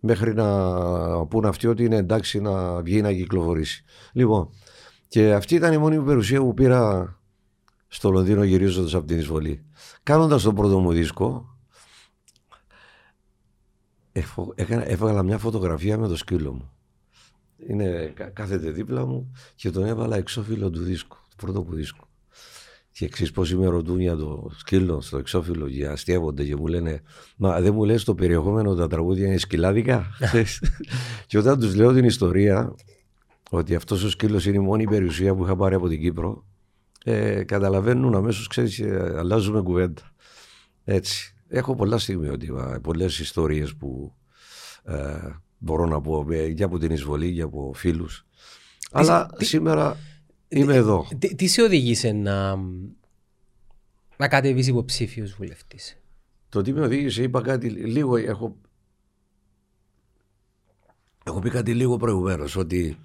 [0.00, 3.84] μέχρι να πούν αυτοί ότι είναι εντάξει να βγει να κυκλοφορήσει.
[4.12, 4.48] Λοιπόν,
[5.08, 7.12] και αυτή ήταν η μόνη περιουσία που πήρα
[7.88, 9.64] στο Λονδίνο γυρίζοντας από την εισβολή.
[10.02, 11.57] Κάνοντας τον πρώτο μου δίσκο,
[14.84, 16.70] έβγαλα μια φωτογραφία με το σκύλο μου.
[17.66, 22.06] Είναι, κάθεται δίπλα μου και τον έβαλα εξώφυλλο του δίσκου, του πρώτο μου δίσκου.
[22.90, 27.02] Και ξέρεις πόσοι με ρωτούν για το σκύλο στο εξώφυλλο και αστείευονται και μου λένε
[27.36, 30.06] Μα δεν μου λες το περιεχόμενο τα τραγούδια είναι σκυλάδικα;
[31.26, 32.74] και όταν τους λέω την ιστορία
[33.50, 36.44] ότι αυτός ο σκύλος είναι η μόνη περιουσία που είχα πάρει από την Κύπρο,
[37.04, 40.02] ε, καταλαβαίνουν αμέσως, ξέρεις, ε, αλλάζουμε κουβέντα.
[40.84, 41.34] Έτσι.
[41.48, 44.12] Έχω πολλά στιγμιότυπα, πολλές ιστορίες που
[44.84, 45.18] ε,
[45.58, 48.26] μπορώ να πω ε, για από την εισβολή, για από φίλους.
[48.90, 49.96] Αλλά τι, σήμερα
[50.48, 51.08] τι, είμαι εδώ.
[51.18, 52.56] Τι, τι σε οδήγησε να,
[54.16, 55.98] να κατεβείς υποψήφιος βουλευτής;
[56.48, 58.16] Το τι με οδήγησε, είπα κάτι λίγο.
[58.16, 58.56] Έχω,
[61.24, 62.98] έχω πει κάτι λίγο προηγουμένως ότι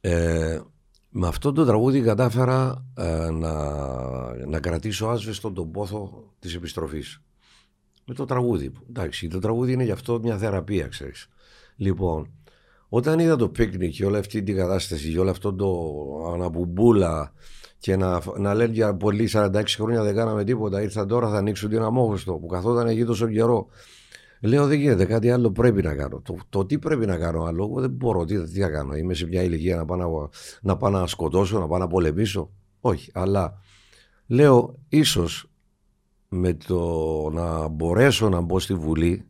[0.00, 0.60] ε,
[1.08, 7.20] με αυτό το τραγούδι κατάφερα ε, να, να κρατήσω άσβεστο τον πόθο της επιστροφής.
[8.04, 8.72] Με το τραγούδι.
[8.88, 11.28] Εντάξει, το τραγούδι είναι γι' αυτό μια θεραπεία, ξέρεις.
[11.76, 12.30] Λοιπόν,
[12.88, 15.70] όταν είδα το πίκνικ και όλη αυτή την κατάσταση και όλο αυτό το
[16.32, 17.32] αναμπουμπούλα
[17.78, 21.70] και να, να λένε για πολλοί 46 χρόνια δεν κάναμε τίποτα, ήρθαν τώρα θα ανοίξουν
[21.70, 23.68] την αμόχωστο που καθόταν εκεί τόσο καιρό
[24.44, 26.20] Λέω δεν γίνεται, κάτι άλλο πρέπει να κάνω.
[26.20, 28.24] Το, το τι πρέπει να κάνω άλλο, εγώ δεν μπορώ.
[28.24, 30.28] Τι, τι θα κάνω, είμαι σε μια ηλικία να πάω να,
[30.60, 32.50] να, πάω να σκοτώσω, να πάω να πολεμήσω.
[32.80, 33.60] Όχι, αλλά
[34.26, 35.50] λέω ίσως
[36.34, 36.80] με το
[37.32, 39.24] να μπορέσω να μπω στη Βουλή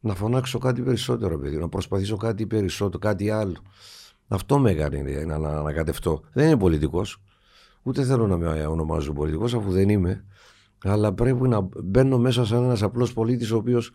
[0.00, 3.56] να φωνάξω κάτι περισσότερο, παιδί, να προσπαθήσω κάτι περισσότερο, κάτι άλλο.
[4.28, 6.20] Αυτό με έκανε να, να ανακατευτώ.
[6.32, 7.22] Δεν είμαι πολιτικός.
[7.82, 10.24] Ούτε θέλω να με ονομάζω πολιτικός, αφού δεν είμαι
[10.84, 13.92] αλλά πρέπει να μπαίνω μέσα σαν ένας απλός πολίτης ο οποίος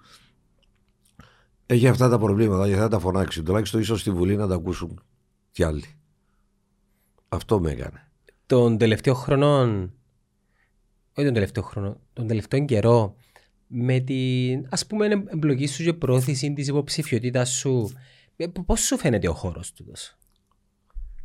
[1.65, 3.43] έχει αυτά τα προβλήματα και θα τα φωνάξει.
[3.43, 5.01] Τουλάχιστον ίσως στη Βουλή να τα ακούσουν
[5.51, 5.85] κι άλλοι.
[7.29, 8.11] Αυτό με έκανε.
[8.45, 9.67] Τον τελευταίο χρόνο,
[11.17, 13.15] όχι τον τελευταίο χρόνο, τον τελευταίο καιρό,
[13.67, 17.91] με την ας πούμε εμπλοκή σου και πρόθεση της υποψηφιότητας σου,
[18.35, 20.17] ε, πώς σου φαίνεται ο χώρος του τόσο.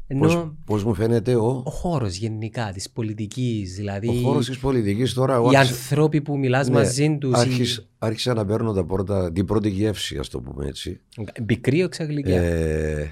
[0.06, 1.62] Ενώ πώς, μου φαίνεται ο...
[1.66, 4.08] Ο χώρος γενικά της πολιτικής, δηλαδή...
[4.08, 5.40] Ο χώρος της πολιτικής τώρα...
[5.52, 5.58] Οι άρχισα...
[5.58, 7.34] άνθρωποι που μιλάς ναι, μαζί τους...
[7.34, 7.84] Άρχισα, ή...
[7.98, 11.00] άρχισα να παίρνω τα πρώτα, την πρώτη γεύση, ας το πούμε έτσι.
[11.46, 12.40] Πικρή ξαγλυκιά.
[12.42, 13.10] Ε,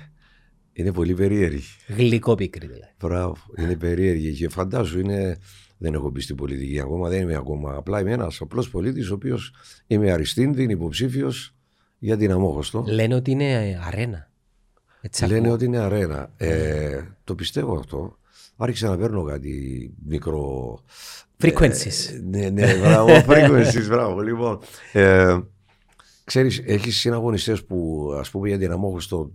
[0.72, 1.64] είναι πολύ περίεργη.
[1.89, 2.93] Γλυκό πικρή δηλαδή.
[2.99, 5.39] Μπράβο, είναι περίεργη και φαντάζω είναι...
[5.83, 7.74] Δεν έχω μπει στην πολιτική ακόμα, δεν είμαι ακόμα.
[7.74, 9.55] Απλά είμαι ένας απλός πολίτης, ο οποίος
[9.87, 11.55] είμαι αριστείδη, υποψήφιος
[11.99, 12.85] για την Αμόχωστο.
[12.87, 14.31] Λένε ότι είναι αρένα.
[15.01, 15.53] Έτσι Λένε ακούω.
[15.53, 16.33] ότι είναι αρένα.
[16.37, 18.18] Ε, το πιστεύω αυτό.
[18.57, 20.78] Άρχισα να παίρνω κάτι μικρό.
[21.43, 22.12] Frequencies.
[22.12, 23.11] Ε, ναι, ναι, μπράβο.
[23.28, 24.20] frequencies, μπράβο.
[24.20, 24.59] Λοιπόν,
[24.93, 25.39] ε,
[26.24, 29.33] ξέρεις, έχεις συναγωνιστές που ας πούμε για την αμόχωστο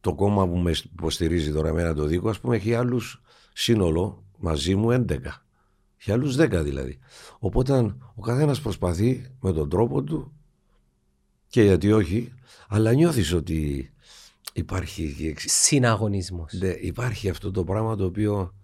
[0.00, 3.22] το κόμμα που με υποστηρίζει τώρα εμένα το δίκο, ας πούμε έχει άλλους
[3.52, 5.16] σύνολο μαζί μου 11.
[5.98, 6.98] Έχει άλλους 10 δηλαδή.
[7.38, 10.32] Οπότε ο καθένας προσπαθεί με τον τρόπο του
[11.48, 12.32] και γιατί όχι,
[12.68, 13.90] αλλά νιώθεις ότι
[14.58, 15.34] Υπάρχει.
[15.38, 16.52] Συναγωνισμός.
[16.52, 18.54] Ναι, υπάρχει αυτό το πράγμα το οποίο.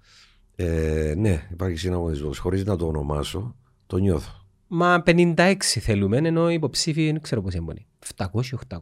[0.56, 2.38] Ε, ναι, υπάρχει συναγωνισμός.
[2.38, 3.56] Χωρίς να το ονομάσω,
[3.86, 4.32] το νιώθω.
[4.66, 7.86] Μα 56 θέλουμε, ενώ οι υποψήφοι δεν ξέρω πώς είναι.
[8.16, 8.26] 700,
[8.68, 8.78] 800.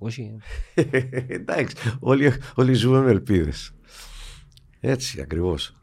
[1.39, 3.73] Εντάξει, όλοι, όλοι ζούμε με ελπίδες.
[4.81, 5.75] Έτσι ακριβώς.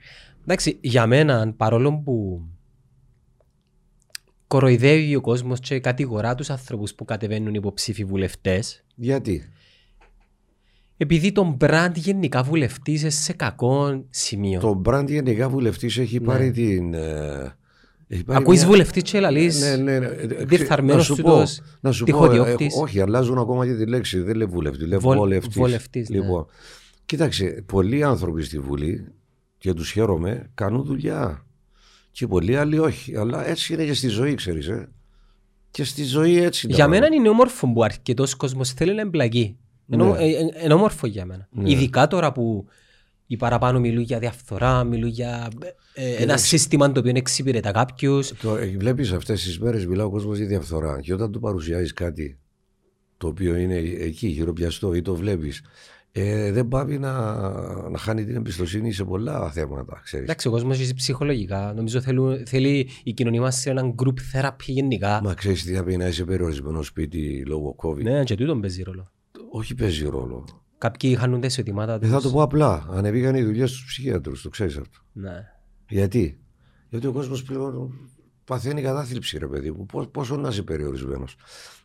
[0.42, 2.42] Εντάξει, για μένα, παρόλο που
[4.50, 8.84] κοροϊδεύει ο κόσμος και κατηγορά τους άνθρωπους που κατεβαίνουν υποψήφοι βουλευτές.
[8.96, 9.50] Γιατί;
[10.98, 14.60] επειδή τον Μπραντ γενικά βουλευτής σε κακό σημείο.
[14.60, 16.26] Το Μπραντ γενικά βουλευτής έχει ναι.
[16.26, 16.94] πάρει την.
[16.94, 17.56] Ε,
[18.26, 18.70] Ακούεις μια...
[18.70, 19.52] βουλευτή και λαλή.
[19.60, 20.08] Ναι, ναι, ναι.
[20.46, 21.44] Διεφθαρμένος σου πω.
[21.80, 22.26] Να σου πω.
[22.26, 24.20] Ε, όχι, αλλάζουν ακόμα και τη λέξη.
[24.20, 24.88] Δεν λέει βουλευτής.
[24.88, 25.00] Λέει
[25.50, 26.10] βολευτής.
[26.10, 26.16] Ναι.
[26.16, 26.46] Λοιπόν,
[27.06, 29.08] κοίταξε, πολλοί άνθρωποι στη Βουλή
[29.58, 31.46] και τους χαίρομαι κάνουν δουλειά.
[32.12, 33.16] Και πολλοί άλλοι όχι.
[33.16, 34.68] Αλλά έτσι είναι και στη ζωή, ξέρεις.
[34.68, 34.90] Ε.
[35.72, 36.68] Και στη ζωή έτσι.
[36.70, 39.58] Για μένα είναι όμορφο που αρκετός κόσμος θέλει να εμπλακεί.
[39.88, 40.18] Είναι ναι.
[40.54, 41.48] ε, όμορφο για μένα.
[41.52, 41.72] Ναι.
[41.72, 42.68] Ειδικά τώρα που
[43.28, 45.50] οι παραπάνω μιλούν για διαφθορά, μιλούν για
[45.94, 48.34] ε, ένα σύστημα το οποίο εξυπηρετά κάποιους.
[48.78, 51.00] Βλέπεις αυτές τις μέρες μιλά ο κόσμος για διαφθορά.
[51.02, 52.38] Και όταν του παρουσιάζεις κάτι
[53.18, 55.62] το οποίο είναι εκεί χειροπιαστό ή το βλέπεις,
[56.12, 57.40] ε, δεν πάει να,
[57.90, 60.02] να χάνει την εμπιστοσύνη σε πολλά θέματα.
[60.04, 60.26] Ξέρεις.
[60.26, 61.74] Εντάξει, ο κόσμος ζει ψυχολογικά.
[61.76, 65.22] Νομίζω θέλει, θέλει η κοινωνία μας σε έναν group therapy γενικά.
[65.24, 68.02] Μα ξέρεις τι θα πει να είσαι περιορισμένος σπίτι λόγω COVID.
[68.02, 69.12] Ναι, και τούτον παίζει ρόλο
[69.50, 70.46] όχι παίζει ρόλο.
[70.78, 72.08] Κάποιοι χάνουν τα εισοδημάτα του.
[72.08, 72.88] θα το πω απλά.
[72.90, 75.00] Ανεβήκαν οι δουλειές στους ψυχίατρους, το ξέρεις αυτό.
[75.14, 75.46] Ναι.
[75.90, 76.40] Γιατί;
[76.90, 77.92] Γιατί ο κόσμος πλέον
[78.46, 79.86] παθαίνει κατάθλιψη, ρε παιδί μου.
[80.12, 81.36] Πόσο να είσαι περιορισμένος.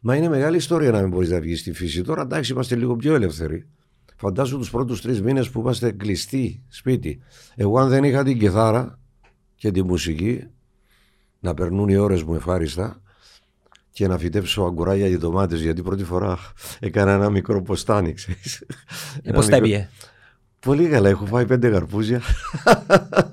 [0.01, 2.03] Μα είναι μεγάλη ιστορία να μην μπορείς να βγεις στη φύση.
[2.03, 3.69] Τώρα εντάξει, είμαστε λίγο πιο ελεύθεροι.
[4.17, 7.21] Φαντάζομαι τους πρώτους τρεις μήνες που είμαστε κλειστοί σπίτι.
[7.55, 8.99] Εγώ, αν δεν είχα την κεθάρα
[9.55, 10.47] και τη μουσική,
[11.41, 13.03] να περνούν οι ώρες μου ευχάριστα,
[13.95, 16.39] και να φυτέψω αγκουράγια για ντομάτες γιατί πρώτη φορά
[16.81, 18.65] έκανα ένα μικρό ποστάνι ξέρεις.
[19.23, 19.89] Ε, πώς τα έπιε.
[20.65, 22.21] Πολύ καλά, έχω φάει πέντε καρπούζια.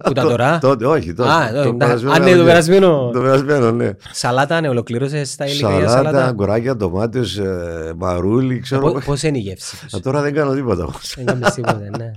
[0.04, 1.30] Που τα τώρα; τότε, όχι, τότε.
[1.30, 3.10] Α, το, το αν είναι το περασμένο.
[3.14, 3.92] Το περασμένο, ναι.
[4.12, 5.90] Σαλάτα, ναι, ολοκλήρωσες τα υλικά σαλάτα.
[5.90, 8.98] Σαλάτα, αγκουράγια, ντομάτες, ε, μαρούλι, ξέρω.
[8.98, 9.76] Ε, Πώς είναι η γεύση.
[9.96, 10.90] Α, τώρα δεν κάνω τίποτα.
[11.16, 12.12] Δεν κάνω τίποτα, ναι.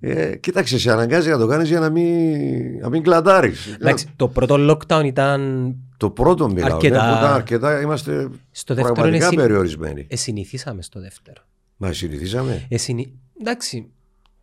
[0.00, 3.76] Ε, κοίταξε, σε αναγκάζει να το κάνεις για να μην, να μην κλαντάρεις.
[4.16, 5.74] το πρώτο lockdown ήταν.
[5.96, 6.68] Το πρώτο μιλάω.
[6.68, 9.36] Ναι, αρκετά, ναι, ήταν αρκετά είμαστε στο πραγματικά εσυ...
[9.36, 10.06] περιορισμένοι.
[10.08, 11.42] Εσυνηθίσαμε στο δεύτερο.
[11.76, 12.66] Μα συνηθίσαμε.
[12.68, 13.12] Εσυνη...
[13.40, 13.90] Εντάξει,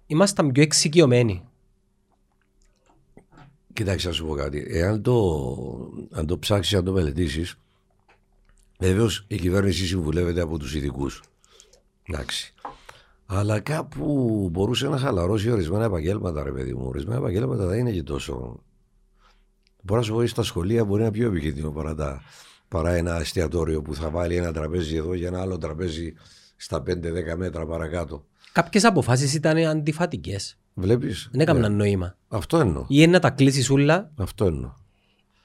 [0.07, 1.43] ήμασταν πιο εξοικειωμένοι.
[3.73, 4.65] Κοιτάξτε, να σου πω κάτι.
[4.69, 5.37] Εάν το,
[6.11, 7.55] αν το ψάξεις, αν το μελετήσεις,
[8.79, 11.23] βεβαίως η κυβέρνηση συμβουλεύεται από τους ειδικούς.
[12.03, 12.53] Εντάξει.
[13.25, 16.87] Αλλά κάπου μπορούσε να χαλαρώσει ορισμένα επαγγέλματα, ρε παιδί μου.
[16.87, 18.59] Ορισμένα επαγγέλματα δεν είναι και τόσο.
[19.81, 22.21] Μπορώ να σου πω στα σχολεία μπορεί να είναι πιο επικίνδυνο παρά,
[22.67, 26.13] παρά ένα εστιατόριο που θα βάλει ένα τραπέζι εδώ και ένα άλλο τραπέζι
[26.55, 28.25] στα 5-10 μέτρα παρακάτω.
[28.57, 30.57] Κάποιες αποφάσεις ήταν αντιφατικές.
[30.73, 31.29] Βλέπεις.
[31.31, 31.77] Δεν έκαναν ναι.
[31.77, 32.17] νόημα.
[32.27, 32.85] Αυτό εννοώ.
[32.87, 34.11] Ή να τα κλείσει όλα.
[34.17, 34.71] Αυτό εννοώ.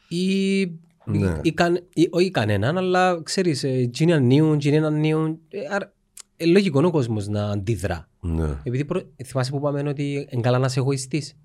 [0.08, 0.64] Ή,
[1.04, 1.40] ναι.
[1.42, 1.54] ή,
[1.94, 5.38] ή, όχι κανέναν, αλλά ξέρεις, τζίνι ανίουν, τζίνι ανίουν.
[6.36, 8.08] Ε, λογικό ο κόσμος να αντιδρά.
[8.20, 8.48] Ναι.
[8.62, 9.02] Επειδή προ...
[9.24, 11.36] θυμάσαι που είπαμε ότι είναι καλά να είσαι εγωιστής.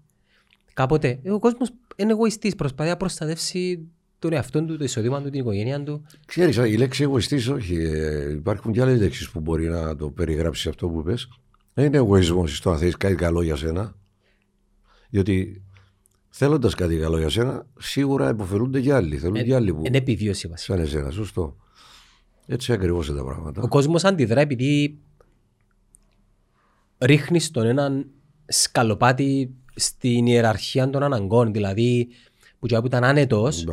[0.73, 2.55] Κάποτε ε, ο κόσμος είναι εγωιστής.
[2.55, 3.87] Προσπαθεί να προστατεύσει
[4.19, 6.05] τον εαυτό του, το εισόδημα του, την οικογένεια του.
[6.25, 7.75] Ξέρεις, η λέξη εγωιστής, όχι.
[7.75, 11.27] Ε, υπάρχουν και άλλες λέξεις που μπορεί να το περιγράψεις αυτό που πες.
[11.77, 13.95] Δεν είναι εγωισμός στο να θέλεις κάτι καλό για σένα.
[15.09, 15.63] Διότι
[16.29, 19.17] θέλοντας κάτι καλό για σένα, σίγουρα υποφελούνται και άλλοι.
[19.17, 19.81] Θέλουν ε, και άλλοι που.
[19.85, 20.73] Είναι επιβίωση βασικά.
[20.73, 21.55] Σαν εσένα, σωστό.
[22.45, 23.61] Έτσι ακριβώς είναι τα πράγματα.
[23.61, 24.99] Ο κόσμος αντιδρά επειδή
[26.97, 28.07] ρίχνεις τον έναν
[28.47, 31.53] σκαλοπάτι στην ιεραρχία των αναγκών.
[31.53, 32.07] Δηλαδή,
[32.59, 33.63] που ήταν άνετος,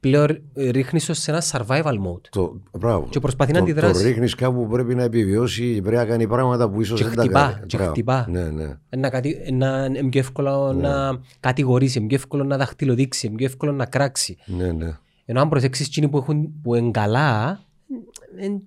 [0.00, 2.20] πλέον ρίχνεις σε ένα survival mode.
[2.30, 3.06] Το, μπράβο.
[3.10, 4.02] Και προσπαθεί το, να αντιδράσει.
[4.02, 7.26] Το ρίχνεις κάπου που πρέπει να επιβιώσει, πρέπει να κάνει πράγματα που ίσως δεν τα
[7.26, 7.66] κάνει.
[7.66, 8.26] Και χτυπά.
[8.30, 8.78] Ναι, ναι.
[8.96, 9.10] Να,
[9.52, 10.88] να, είναι πιο εύκολο ναι.
[10.88, 14.36] να κατηγορήσει, είναι πιο εύκολο να δαχτυλοδείξει, είναι πιο εύκολο να κράξει.
[14.46, 14.98] Ναι, ναι.
[15.24, 17.60] Ενώ αν προσέξεις εκείνοι που, έχουν, που είναι καλά,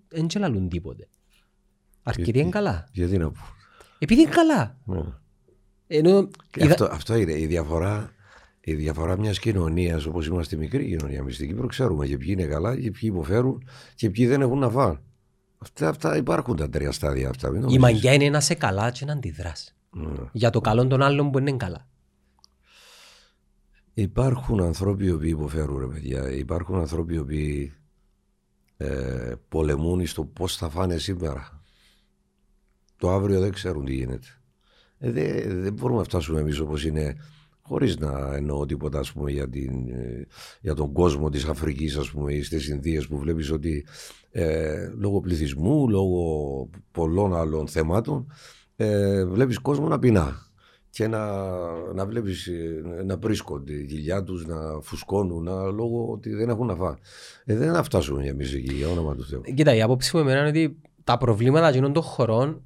[0.09, 1.07] δεν τσελαλούν τίποτε.
[2.03, 2.87] Αρκετοί είναι καλά.
[2.91, 3.39] Γιατί να πω.
[3.99, 4.77] Επειδή είναι καλά.
[4.85, 5.01] Ναι.
[5.87, 6.29] Ενώ...
[6.61, 8.11] Αυτό, αυτό είναι η διαφορά.
[8.63, 12.45] Η διαφορά μιας κοινωνίας όπως είμαστε μικρή κοινωνία εμεί στην Κύπρο, ξέρουμε και ποιοι είναι
[12.45, 14.99] καλά και ποιοι υποφέρουν και ποιοι δεν έχουν να φάνε.
[15.57, 17.51] Αυτά, αυτά υπάρχουν τα τρία στάδια αυτά.
[17.67, 19.75] η μαγιά είναι να σε καλά και να αντιδράς.
[19.89, 20.09] Ναι.
[20.31, 21.87] Για το καλό των άλλων που είναι καλά.
[23.93, 26.31] Υπάρχουν άνθρωποι οι οποίοι υποφέρουν, ρε παιδιά.
[26.31, 27.73] Υπάρχουν άνθρωποι οι οποίοι
[28.77, 31.61] ε, πολεμούν στο πώς θα φάνε σήμερα.
[32.97, 34.27] Το αύριο δεν ξέρουν τι γίνεται.
[34.97, 37.17] Ε, δεν, δεν μπορούμε να φτάσουμε εμείς όπως είναι,
[37.71, 40.27] χωρίς να εννοώ τίποτα ας πούμε, για, την, ε,
[40.61, 41.97] για τον κόσμο της Αφρικής
[42.27, 43.85] ή στις Ινδίες που βλέπεις ότι
[44.31, 48.31] ε, λόγω πληθυσμού, λόγω πολλών άλλων θεμάτων,
[48.75, 50.51] ε, βλέπεις κόσμο να πεινά
[50.89, 51.25] και να,
[51.93, 56.65] να βλέπεις ε, να βρίσκονται οι γυλιά τους να φουσκώνουν να, λόγω ότι δεν έχουν
[56.67, 56.97] να φάνε.
[57.45, 59.41] Ε, δεν θα φτάσουμε εμείς εκεί, για όνομα του Θεού.
[59.55, 62.61] Κοίτα, η άποψη μου εμένα είναι ότι τα προβλήματα εκείνων των χωρών είναι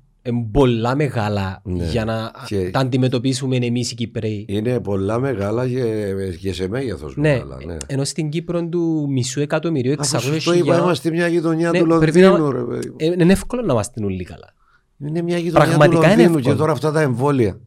[0.52, 1.86] πολλά μεγάλα ναι.
[1.86, 2.70] για να και...
[2.70, 4.46] τα αντιμετωπίσουμε εμείς οι Κυπρέοι.
[4.50, 7.30] Είναι πολλά μεγάλα και, και σε μέγεθος ναι.
[7.30, 7.58] μεγάλα.
[7.66, 7.78] Ναι.
[7.86, 10.38] Ενώ στην Κύπρο του μισού εκατομμυρίου εξαγωγή.
[10.38, 12.38] Αυτό είπα, είμαστε μια γειτονιά ναι, του Λονδίνου.
[12.38, 12.78] Να...
[12.98, 14.54] Ε, είναι εύκολο να είμαστε όλοι καλά.
[14.98, 17.60] Είναι μια γειτονιά Πραγματικά του Λονδίνου και τώρα αυτά τα εμβόλια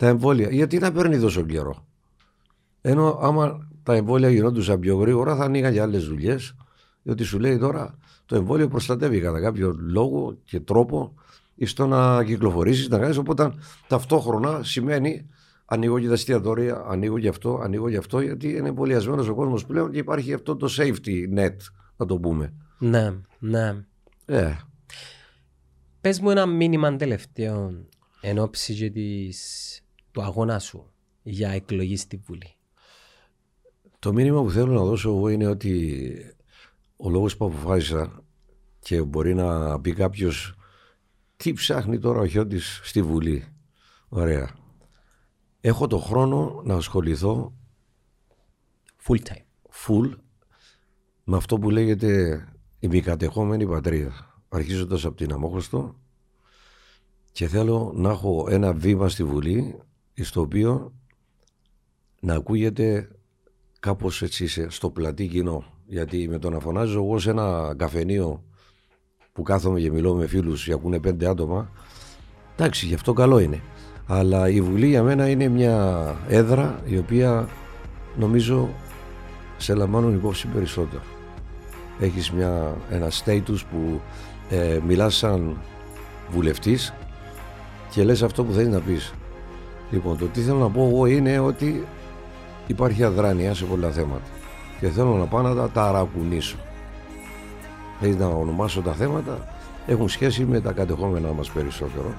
[0.00, 0.48] τα εμβόλια.
[0.50, 1.86] Γιατί να παίρνει τόσο καιρό;
[2.80, 6.54] Ενώ άμα τα εμβόλια γινόντουσαν πιο γρήγορα θα ανοίγαν και άλλες δουλειές.
[7.02, 11.14] Διότι σου λέει τώρα το εμβόλιο προστατεύει κατά κάποιο λόγο και τρόπο
[11.66, 13.16] στο να κυκλοφορήσεις, να κάνεις.
[13.16, 13.54] Οπότε
[13.86, 15.28] ταυτόχρονα σημαίνει
[15.64, 19.66] ανοίγω και τα εστιατόρια, ανοίγω και αυτό, ανοίγω και αυτό, γιατί είναι εμβολιασμένο ο κόσμος
[19.66, 21.56] πλέον και υπάρχει αυτό το safety net,
[21.96, 22.52] να το πούμε.
[22.78, 23.84] Ναι, ναι.
[24.24, 24.56] Ε.
[26.00, 27.84] Πες μου ένα μήνυμα τελευταίο
[28.20, 29.80] εν ώψη και της
[30.10, 30.90] του αγώνα σου
[31.22, 32.54] για εκλογή στη Βουλή.
[33.98, 36.14] Το μήνυμα που θέλω να δώσω εγώ είναι ότι
[36.96, 38.22] ο λόγος που αποφάσισα
[38.78, 40.54] και μπορεί να πει κάποιος
[41.42, 43.44] τι ψάχνει τώρα ο Χιώτης στη Βουλή;
[44.08, 44.50] Ωραία.
[45.60, 47.54] Έχω το χρόνο να ασχοληθώ
[49.04, 49.44] full time.
[49.86, 50.10] Full
[51.24, 52.44] με αυτό που λέγεται
[52.78, 54.42] η μη κατεχόμενη πατρίδα.
[54.48, 55.96] Αρχίζοντας από την Αμόχωστο
[57.32, 59.80] και θέλω να έχω ένα βήμα στη Βουλή
[60.20, 60.94] στο οποίο
[62.20, 63.10] να ακούγεται
[63.80, 65.64] κάπως έτσι στο πλατή κοινό.
[65.86, 68.44] Γιατί με το να φωνάζω εγώ σε ένα καφενείο
[69.40, 71.70] που κάθομαι και μιλώ με φίλους και ακούνε πέντε άτομα,
[72.56, 73.60] εντάξει, γι' αυτό καλό είναι.
[74.06, 77.48] Αλλά η Βουλή για μένα είναι μια έδρα η οποία
[78.18, 78.68] νομίζω
[79.56, 81.02] σε λαμβάνουν υπόψη περισσότερο.
[82.00, 84.00] Έχεις μια, ένα status που
[84.50, 85.56] ε, μιλάς σαν
[86.30, 86.94] βουλευτής
[87.90, 89.12] και λες αυτό που θέλεις να πεις.
[89.90, 91.86] Λοιπόν, το τι θέλω να πω εγώ είναι ότι
[92.66, 94.28] υπάρχει αδράνεια σε πολλά θέματα
[94.80, 96.56] και θέλω να πάω να τα ταρακουνήσω.
[98.00, 99.48] Δηλαδή να ονομάσω τα θέματα
[99.86, 102.14] έχουν σχέση με τα κατεχόμενά μας περισσότερο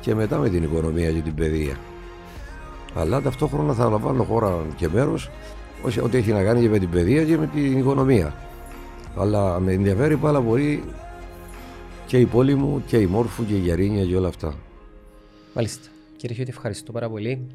[0.00, 1.76] και μετά με την οικονομία και την παιδεία.
[2.94, 5.30] Αλλά ταυτόχρονα θα λαμβάνω χώρα και μέρος
[6.02, 8.34] ό,τι έχει να κάνει και με την παιδεία και με την οικονομία.
[9.16, 10.84] Αλλά με ενδιαφέρει πάρα πολύ
[12.06, 14.54] και η πόλη μου και η Μόρφου και η Γερίνια και όλα αυτά.
[15.54, 15.88] Μάλιστα.
[16.16, 17.46] Κύριε Χιώτη, ευχαριστώ πάρα πολύ.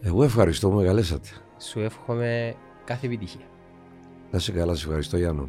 [0.00, 1.28] Εγώ ευχαριστώ, με καλέσατε.
[1.58, 2.54] Σου εύχομαι
[2.84, 3.44] κάθε επιτυχία.
[4.30, 5.48] Να σε καλά, σε ευχαριστώ Γιάννο.